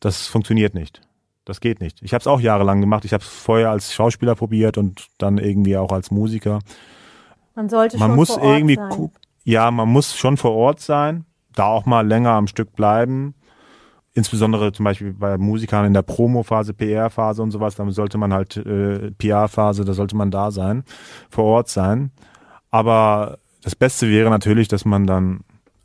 [0.00, 1.02] Das funktioniert nicht.
[1.44, 2.00] Das geht nicht.
[2.02, 3.04] Ich habe es auch jahrelang gemacht.
[3.04, 6.60] Ich habe es vorher als Schauspieler probiert und dann irgendwie auch als Musiker.
[7.54, 9.10] Man sollte man schon muss vor Ort irgendwie sein.
[9.44, 11.24] ja, man muss schon vor Ort sein,
[11.60, 13.34] da auch mal länger am Stück bleiben.
[14.12, 18.56] Insbesondere zum Beispiel bei Musikern in der Promo-Phase, PR-Phase und sowas, da sollte man halt
[18.56, 20.84] äh, PR-Phase, da sollte man da sein,
[21.28, 22.10] vor Ort sein.
[22.70, 25.40] Aber das Beste wäre natürlich, dass man dann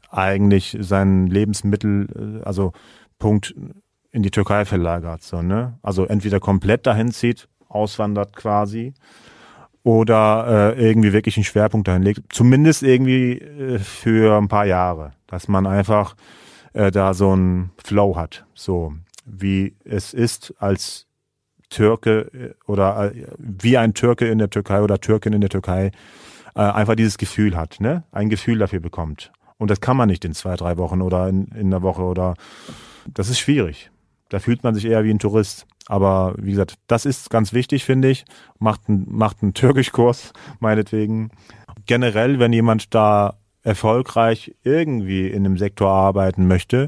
[0.10, 2.72] eigentlich seinen Lebensmittel, äh, also
[3.20, 3.54] Punkt
[4.12, 5.78] in die Türkei verlagert, so, ne?
[5.84, 8.94] Also entweder komplett dahin zieht, auswandert quasi,
[9.86, 12.34] oder äh, irgendwie wirklich einen Schwerpunkt dahin legt.
[12.34, 16.16] Zumindest irgendwie äh, für ein paar Jahre, dass man einfach
[16.74, 18.46] äh, da so einen Flow hat.
[18.56, 18.94] So
[19.26, 21.06] wie es ist als
[21.70, 25.92] Türke äh, oder äh, wie ein Türke in der Türkei oder Türkin in der Türkei
[26.56, 28.04] äh, einfach dieses Gefühl hat, ne?
[28.12, 29.32] Ein Gefühl dafür bekommt.
[29.60, 32.34] Und das kann man nicht in zwei, drei Wochen oder in, in einer Woche oder
[33.14, 33.92] das ist schwierig.
[34.30, 35.68] Da fühlt man sich eher wie ein Tourist.
[35.88, 38.26] Aber wie gesagt, das ist ganz wichtig, finde ich.
[38.60, 41.32] Macht, macht einen Türkischkurs, meinetwegen.
[41.86, 46.88] Generell, wenn jemand da erfolgreich irgendwie in einem Sektor arbeiten möchte,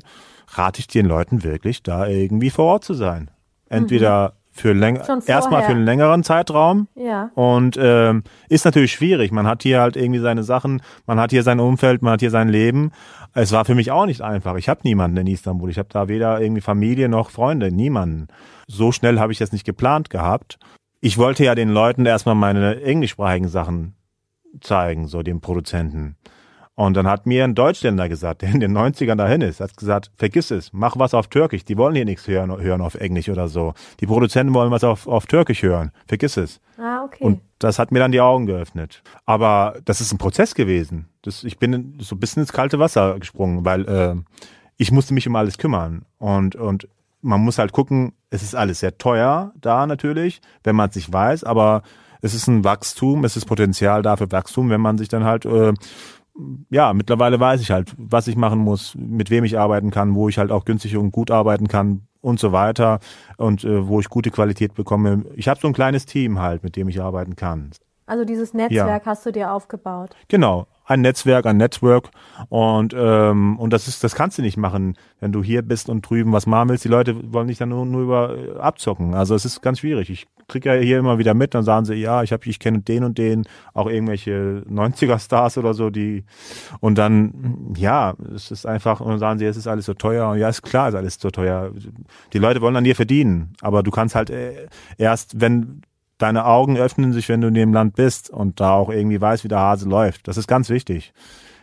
[0.49, 3.29] rate ich den Leuten wirklich, da irgendwie vor Ort zu sein.
[3.69, 6.87] Entweder mhm für länger erstmal für einen längeren Zeitraum.
[6.95, 7.31] Ja.
[7.35, 9.31] Und ähm, ist natürlich schwierig.
[9.31, 12.31] Man hat hier halt irgendwie seine Sachen, man hat hier sein Umfeld, man hat hier
[12.31, 12.91] sein Leben.
[13.33, 14.55] Es war für mich auch nicht einfach.
[14.55, 15.69] Ich habe niemanden in Istanbul.
[15.69, 18.27] Ich habe da weder irgendwie Familie noch Freunde, niemanden.
[18.67, 20.57] So schnell habe ich das nicht geplant gehabt.
[20.99, 23.95] Ich wollte ja den Leuten erstmal meine englischsprachigen Sachen
[24.61, 26.17] zeigen, so den Produzenten.
[26.77, 30.11] Und dann hat mir ein Deutschländer gesagt, der in den 90ern dahin ist, hat gesagt,
[30.15, 31.65] vergiss es, mach was auf Türkisch.
[31.65, 33.73] Die wollen hier nichts hören, hören auf Englisch oder so.
[33.99, 35.91] Die Produzenten wollen was auf, auf Türkisch hören.
[36.07, 36.61] Vergiss es.
[36.77, 37.23] Ah, okay.
[37.23, 39.01] Und das hat mir dann die Augen geöffnet.
[39.25, 41.09] Aber das ist ein Prozess gewesen.
[41.23, 44.15] Das, ich bin so ein bisschen ins kalte Wasser gesprungen, weil äh,
[44.77, 46.05] ich musste mich um alles kümmern.
[46.19, 46.87] Und, und
[47.23, 51.11] man muss halt gucken, es ist alles sehr teuer da natürlich, wenn man es nicht
[51.11, 51.81] weiß, aber
[52.21, 55.45] es ist ein Wachstum, es ist Potenzial da für Wachstum, wenn man sich dann halt
[55.45, 55.73] äh,
[56.69, 60.29] ja, mittlerweile weiß ich halt, was ich machen muss, mit wem ich arbeiten kann, wo
[60.29, 62.99] ich halt auch günstig und gut arbeiten kann und so weiter
[63.37, 65.25] und äh, wo ich gute Qualität bekomme.
[65.35, 67.71] Ich habe so ein kleines Team halt, mit dem ich arbeiten kann.
[68.05, 69.09] Also dieses Netzwerk ja.
[69.09, 70.15] hast du dir aufgebaut.
[70.29, 72.09] Genau, ein Netzwerk, ein Network
[72.47, 76.09] und ähm, und das ist das kannst du nicht machen, wenn du hier bist und
[76.09, 76.85] drüben was machen willst.
[76.85, 79.13] Die Leute wollen dich dann nur, nur über äh, abzocken.
[79.13, 80.09] Also es ist ganz schwierig.
[80.09, 82.79] Ich kriege ja hier immer wieder mit, dann sagen sie, ja, ich habe ich kenne
[82.79, 86.23] den und den, auch irgendwelche 90er Stars oder so, die
[86.79, 90.29] und dann ja, es ist einfach und dann sagen sie, es ist alles so teuer
[90.29, 91.71] und ja, ist klar, ist alles so teuer.
[92.31, 94.67] Die Leute wollen dann hier verdienen, aber du kannst halt äh,
[94.97, 95.81] erst wenn
[96.17, 99.43] deine Augen öffnen sich, wenn du in dem Land bist und da auch irgendwie weißt,
[99.43, 100.27] wie der Hase läuft.
[100.27, 101.13] Das ist ganz wichtig.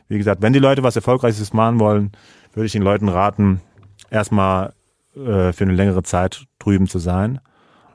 [0.09, 2.13] Wie gesagt, wenn die Leute was Erfolgreiches machen wollen,
[2.53, 3.61] würde ich den Leuten raten,
[4.11, 4.75] erstmal
[5.15, 7.41] äh, für eine längere Zeit drüben zu sein.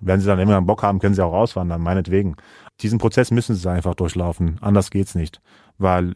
[0.01, 2.35] Wenn sie dann immer Bock haben, können sie auch auswandern, meinetwegen.
[2.81, 4.57] Diesen Prozess müssen sie einfach durchlaufen.
[4.61, 5.41] Anders geht's nicht.
[5.77, 6.15] Weil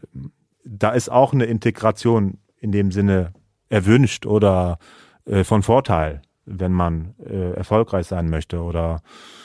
[0.64, 3.32] da ist auch eine Integration in dem Sinne
[3.68, 4.78] erwünscht oder
[5.26, 9.02] äh, von Vorteil, wenn man äh, erfolgreich sein möchte oder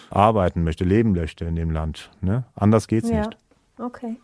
[0.10, 2.12] arbeiten möchte, leben möchte in dem Land.
[2.22, 2.44] Ne?
[2.56, 3.18] Anders geht's ja.
[3.18, 3.38] nicht.
[3.78, 4.18] Okay.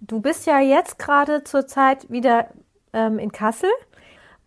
[0.00, 2.48] Du bist ja jetzt gerade zurzeit wieder
[2.92, 3.70] ähm, in Kassel.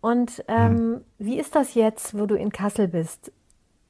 [0.00, 1.04] Und ähm, hm.
[1.18, 3.32] wie ist das jetzt, wo du in Kassel bist?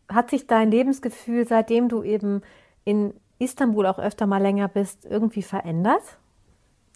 [0.09, 2.43] Hat sich dein Lebensgefühl, seitdem du eben
[2.85, 6.19] in Istanbul auch öfter mal länger bist, irgendwie verändert?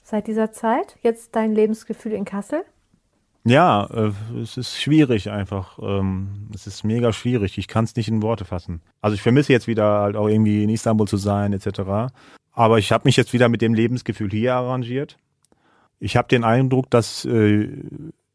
[0.03, 0.97] Seit dieser Zeit?
[1.03, 2.65] Jetzt dein Lebensgefühl in Kassel?
[3.47, 5.79] Ja, äh, es ist schwierig einfach.
[5.81, 7.59] Ähm, es ist mega schwierig.
[7.59, 8.83] Ich kann es nicht in Worte fassen.
[9.01, 12.13] Also ich vermisse jetzt wieder halt auch irgendwie in Istanbul zu sein etc.
[12.51, 15.17] Aber ich habe mich jetzt wieder mit dem Lebensgefühl hier arrangiert.
[16.01, 17.69] Ich habe den Eindruck, dass äh,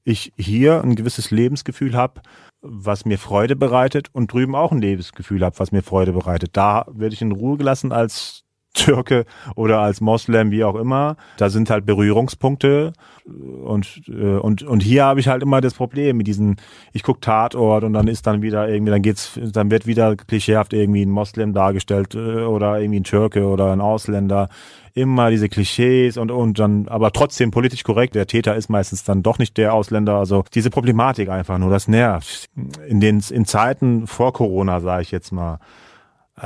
[0.05, 2.21] ich hier ein gewisses Lebensgefühl habe,
[2.61, 6.51] was mir Freude bereitet und drüben auch ein Lebensgefühl habe, was mir Freude bereitet.
[6.53, 8.43] Da werde ich in Ruhe gelassen als
[8.73, 11.17] Türke oder als Moslem, wie auch immer.
[11.37, 12.93] Da sind halt Berührungspunkte.
[13.25, 16.55] Und äh, und und hier habe ich halt immer das Problem mit diesen
[16.91, 20.73] ich guck Tatort und dann ist dann wieder irgendwie dann geht's dann wird wieder klischeehaft
[20.73, 24.49] irgendwie ein Moslem dargestellt äh, oder irgendwie ein Türke oder ein Ausländer.
[24.93, 28.15] Immer diese Klischees und und dann aber trotzdem politisch korrekt.
[28.15, 30.15] Der Täter ist meistens dann doch nicht der Ausländer.
[30.15, 32.49] Also diese Problematik einfach nur das nervt.
[32.87, 35.59] In den in Zeiten vor Corona sage ich jetzt mal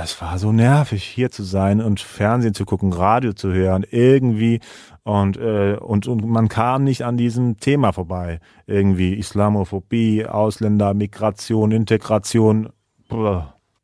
[0.03, 4.59] es war so nervig, hier zu sein und Fernsehen zu gucken, Radio zu hören, irgendwie
[5.03, 8.39] und äh, und und man kam nicht an diesem Thema vorbei.
[8.67, 12.69] Irgendwie Islamophobie, Ausländer, Migration, Integration.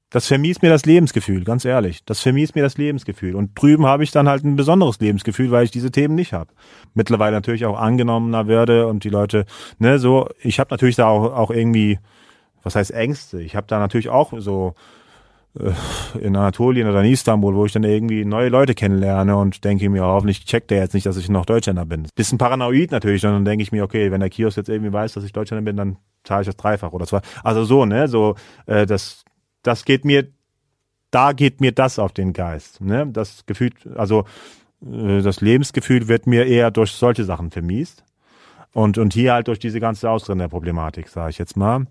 [0.09, 2.03] Das vermies mir das Lebensgefühl, ganz ehrlich.
[2.03, 3.34] Das vermies mir das Lebensgefühl.
[3.34, 6.51] Und drüben habe ich dann halt ein besonderes Lebensgefühl, weil ich diese Themen nicht habe.
[6.93, 9.45] Mittlerweile natürlich auch angenommener werde und die Leute,
[9.80, 11.99] ne, so, ich habe natürlich da auch, auch irgendwie,
[12.62, 13.41] was heißt Ängste?
[13.41, 14.76] Ich habe da natürlich auch so
[15.54, 20.04] in Anatolien oder in Istanbul, wo ich dann irgendwie neue Leute kennenlerne und denke mir,
[20.04, 22.08] hoffentlich checkt der jetzt nicht, dass ich noch Deutschländer bin.
[22.16, 25.26] Bisschen paranoid natürlich, dann denke ich mir, okay, wenn der Kiosk jetzt irgendwie weiß, dass
[25.26, 27.20] ich Deutschländer bin, dann zahle ich das dreifach oder zwei.
[27.43, 28.36] Also so, ne, so,
[28.66, 29.26] äh, das,
[29.62, 30.28] das geht mir,
[31.12, 34.24] da geht mir das auf den Geist, ne, das Gefühl, also,
[34.82, 38.06] äh, das Lebensgefühl wird mir eher durch solche Sachen vermiest.
[38.74, 41.88] Und, und hier halt durch diese ganze Ausländerproblematik, sage ich jetzt mal.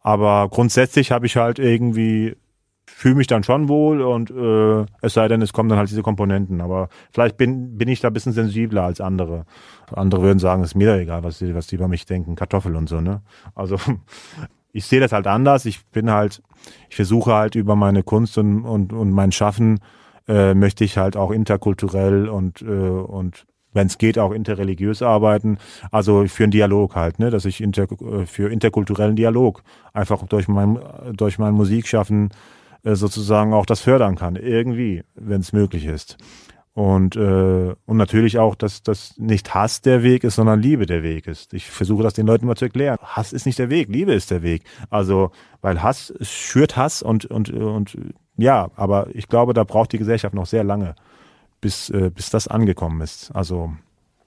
[0.00, 2.36] Aber grundsätzlich habe ich halt irgendwie
[3.02, 6.02] fühle mich dann schon wohl und äh, es sei denn, es kommen dann halt diese
[6.02, 6.60] Komponenten.
[6.60, 9.44] Aber vielleicht bin, bin ich da ein bisschen sensibler als andere.
[9.90, 12.76] Andere würden sagen, es ist mir egal, was die, was die über mich denken, Kartoffel
[12.76, 13.20] und so, ne?
[13.56, 13.76] Also
[14.72, 15.64] ich sehe das halt anders.
[15.64, 16.42] Ich bin halt,
[16.90, 19.80] ich versuche halt über meine Kunst und, und, und mein Schaffen
[20.28, 25.58] äh, möchte ich halt auch interkulturell und, äh, und wenn es geht, auch interreligiös arbeiten.
[25.90, 30.46] Also für einen Dialog halt, ne, dass ich inter, äh, für interkulturellen Dialog einfach durch
[30.46, 30.78] mein,
[31.16, 32.30] durch mein Musikschaffen
[32.84, 34.36] äh, sozusagen auch das fördern kann.
[34.36, 36.16] Irgendwie, wenn es möglich ist.
[36.74, 41.02] Und, äh, und natürlich auch, dass das nicht Hass der Weg ist, sondern Liebe der
[41.02, 41.52] Weg ist.
[41.52, 42.96] Ich versuche das den Leuten mal zu erklären.
[43.02, 44.64] Hass ist nicht der Weg, Liebe ist der Weg.
[44.88, 47.98] Also, weil Hass schürt Hass und, und, und
[48.36, 50.94] ja, aber ich glaube, da braucht die Gesellschaft noch sehr lange,
[51.60, 53.30] bis, äh, bis das angekommen ist.
[53.32, 53.74] Also.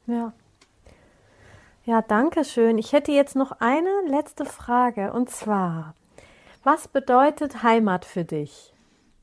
[0.05, 0.31] Ja.
[1.85, 2.77] Ja, danke schön.
[2.77, 5.95] Ich hätte jetzt noch eine letzte Frage und zwar,
[6.65, 8.73] was bedeutet Heimat für dich?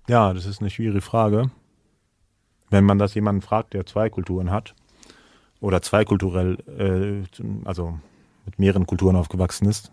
[0.09, 1.51] Ja, das ist eine schwierige Frage
[2.73, 4.75] wenn man das jemanden fragt, der zwei Kulturen hat
[5.61, 7.99] oder zweikulturell, äh, also
[8.47, 9.93] mit mehreren Kulturen aufgewachsen ist.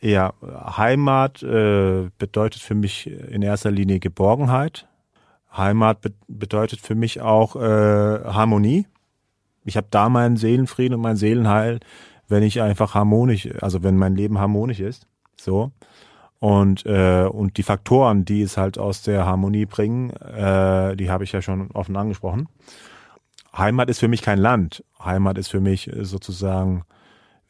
[0.00, 4.88] Ja, Heimat äh, bedeutet für mich in erster Linie Geborgenheit.
[5.54, 7.60] Heimat be bedeutet für mich auch äh,
[8.24, 8.86] Harmonie.
[9.64, 11.80] Ich habe da meinen Seelenfrieden und mein Seelenheil,
[12.28, 15.06] wenn ich einfach harmonisch, also wenn mein Leben harmonisch ist.
[15.38, 15.72] So.
[16.40, 21.24] Und, äh, und die Faktoren, die es halt aus der Harmonie bringen, äh, die habe
[21.24, 22.48] ich ja schon offen angesprochen.
[23.56, 24.82] Heimat ist für mich kein Land.
[25.04, 26.84] Heimat ist für mich äh, sozusagen,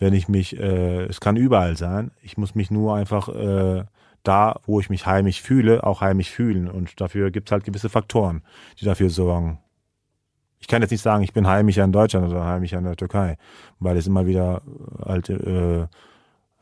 [0.01, 2.11] wenn ich mich, äh, es kann überall sein.
[2.21, 3.85] Ich muss mich nur einfach äh,
[4.25, 6.69] da, wo ich mich heimisch fühle, auch heimisch fühlen.
[6.69, 8.43] Und dafür gibt es halt gewisse Faktoren,
[8.81, 9.61] die dafür sorgen.
[10.59, 13.37] Ich kann jetzt nicht sagen, ich bin heimisch in Deutschland oder heimisch in der Türkei,
[13.79, 14.63] weil es immer wieder
[15.01, 15.97] alte äh,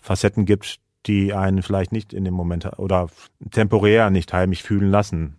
[0.00, 3.08] Facetten gibt, die einen vielleicht nicht in dem Moment oder
[3.50, 5.36] temporär nicht heimisch fühlen lassen.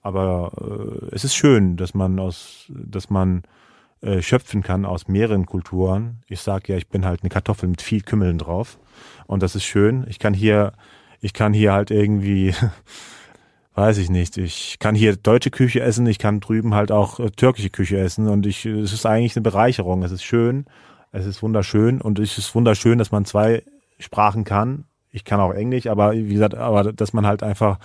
[0.00, 3.42] Aber äh, es ist schön, dass man aus, dass man
[4.00, 6.22] äh, schöpfen kann aus mehreren Kulturen.
[6.26, 8.78] Ich sage ja, ich bin halt eine Kartoffel mit viel Kümmeln drauf
[9.26, 10.04] und das ist schön.
[10.08, 10.72] Ich kann hier,
[11.20, 12.54] ich kann hier halt irgendwie,
[13.74, 17.30] weiß ich nicht, ich kann hier deutsche Küche essen, ich kann drüben halt auch äh,
[17.30, 20.02] türkische Küche essen und ich, es ist eigentlich eine Bereicherung.
[20.02, 20.66] Es ist schön,
[21.12, 23.62] es ist wunderschön und es ist wunderschön, dass man zwei
[24.00, 27.78] Sprachen kann ich kann auch Englisch, aber wie gesagt, aber dass man halt einfach,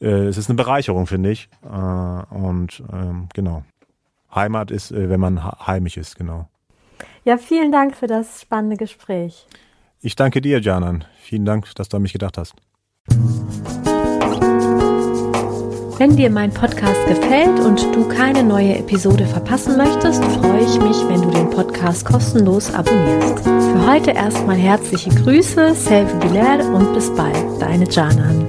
[0.00, 1.48] äh, es ist eine Bereicherung, finde ich.
[1.62, 3.64] Äh, und ähm, genau.
[4.34, 6.48] Heimat ist, äh, wenn man heimisch ist, genau.
[7.24, 9.46] Ja, vielen Dank für das spannende Gespräch.
[10.00, 11.04] Ich danke dir, Janan.
[11.20, 12.54] Vielen Dank, dass du an mich gedacht hast.
[15.96, 20.96] Wenn dir mein Podcast gefällt und du keine neue Episode verpassen möchtest, freue ich mich,
[21.08, 23.38] wenn du den Podcast kostenlos abonnierst.
[23.44, 28.44] Für heute erstmal herzliche Grüße, Selve Bilal und bis bald, deine Janan.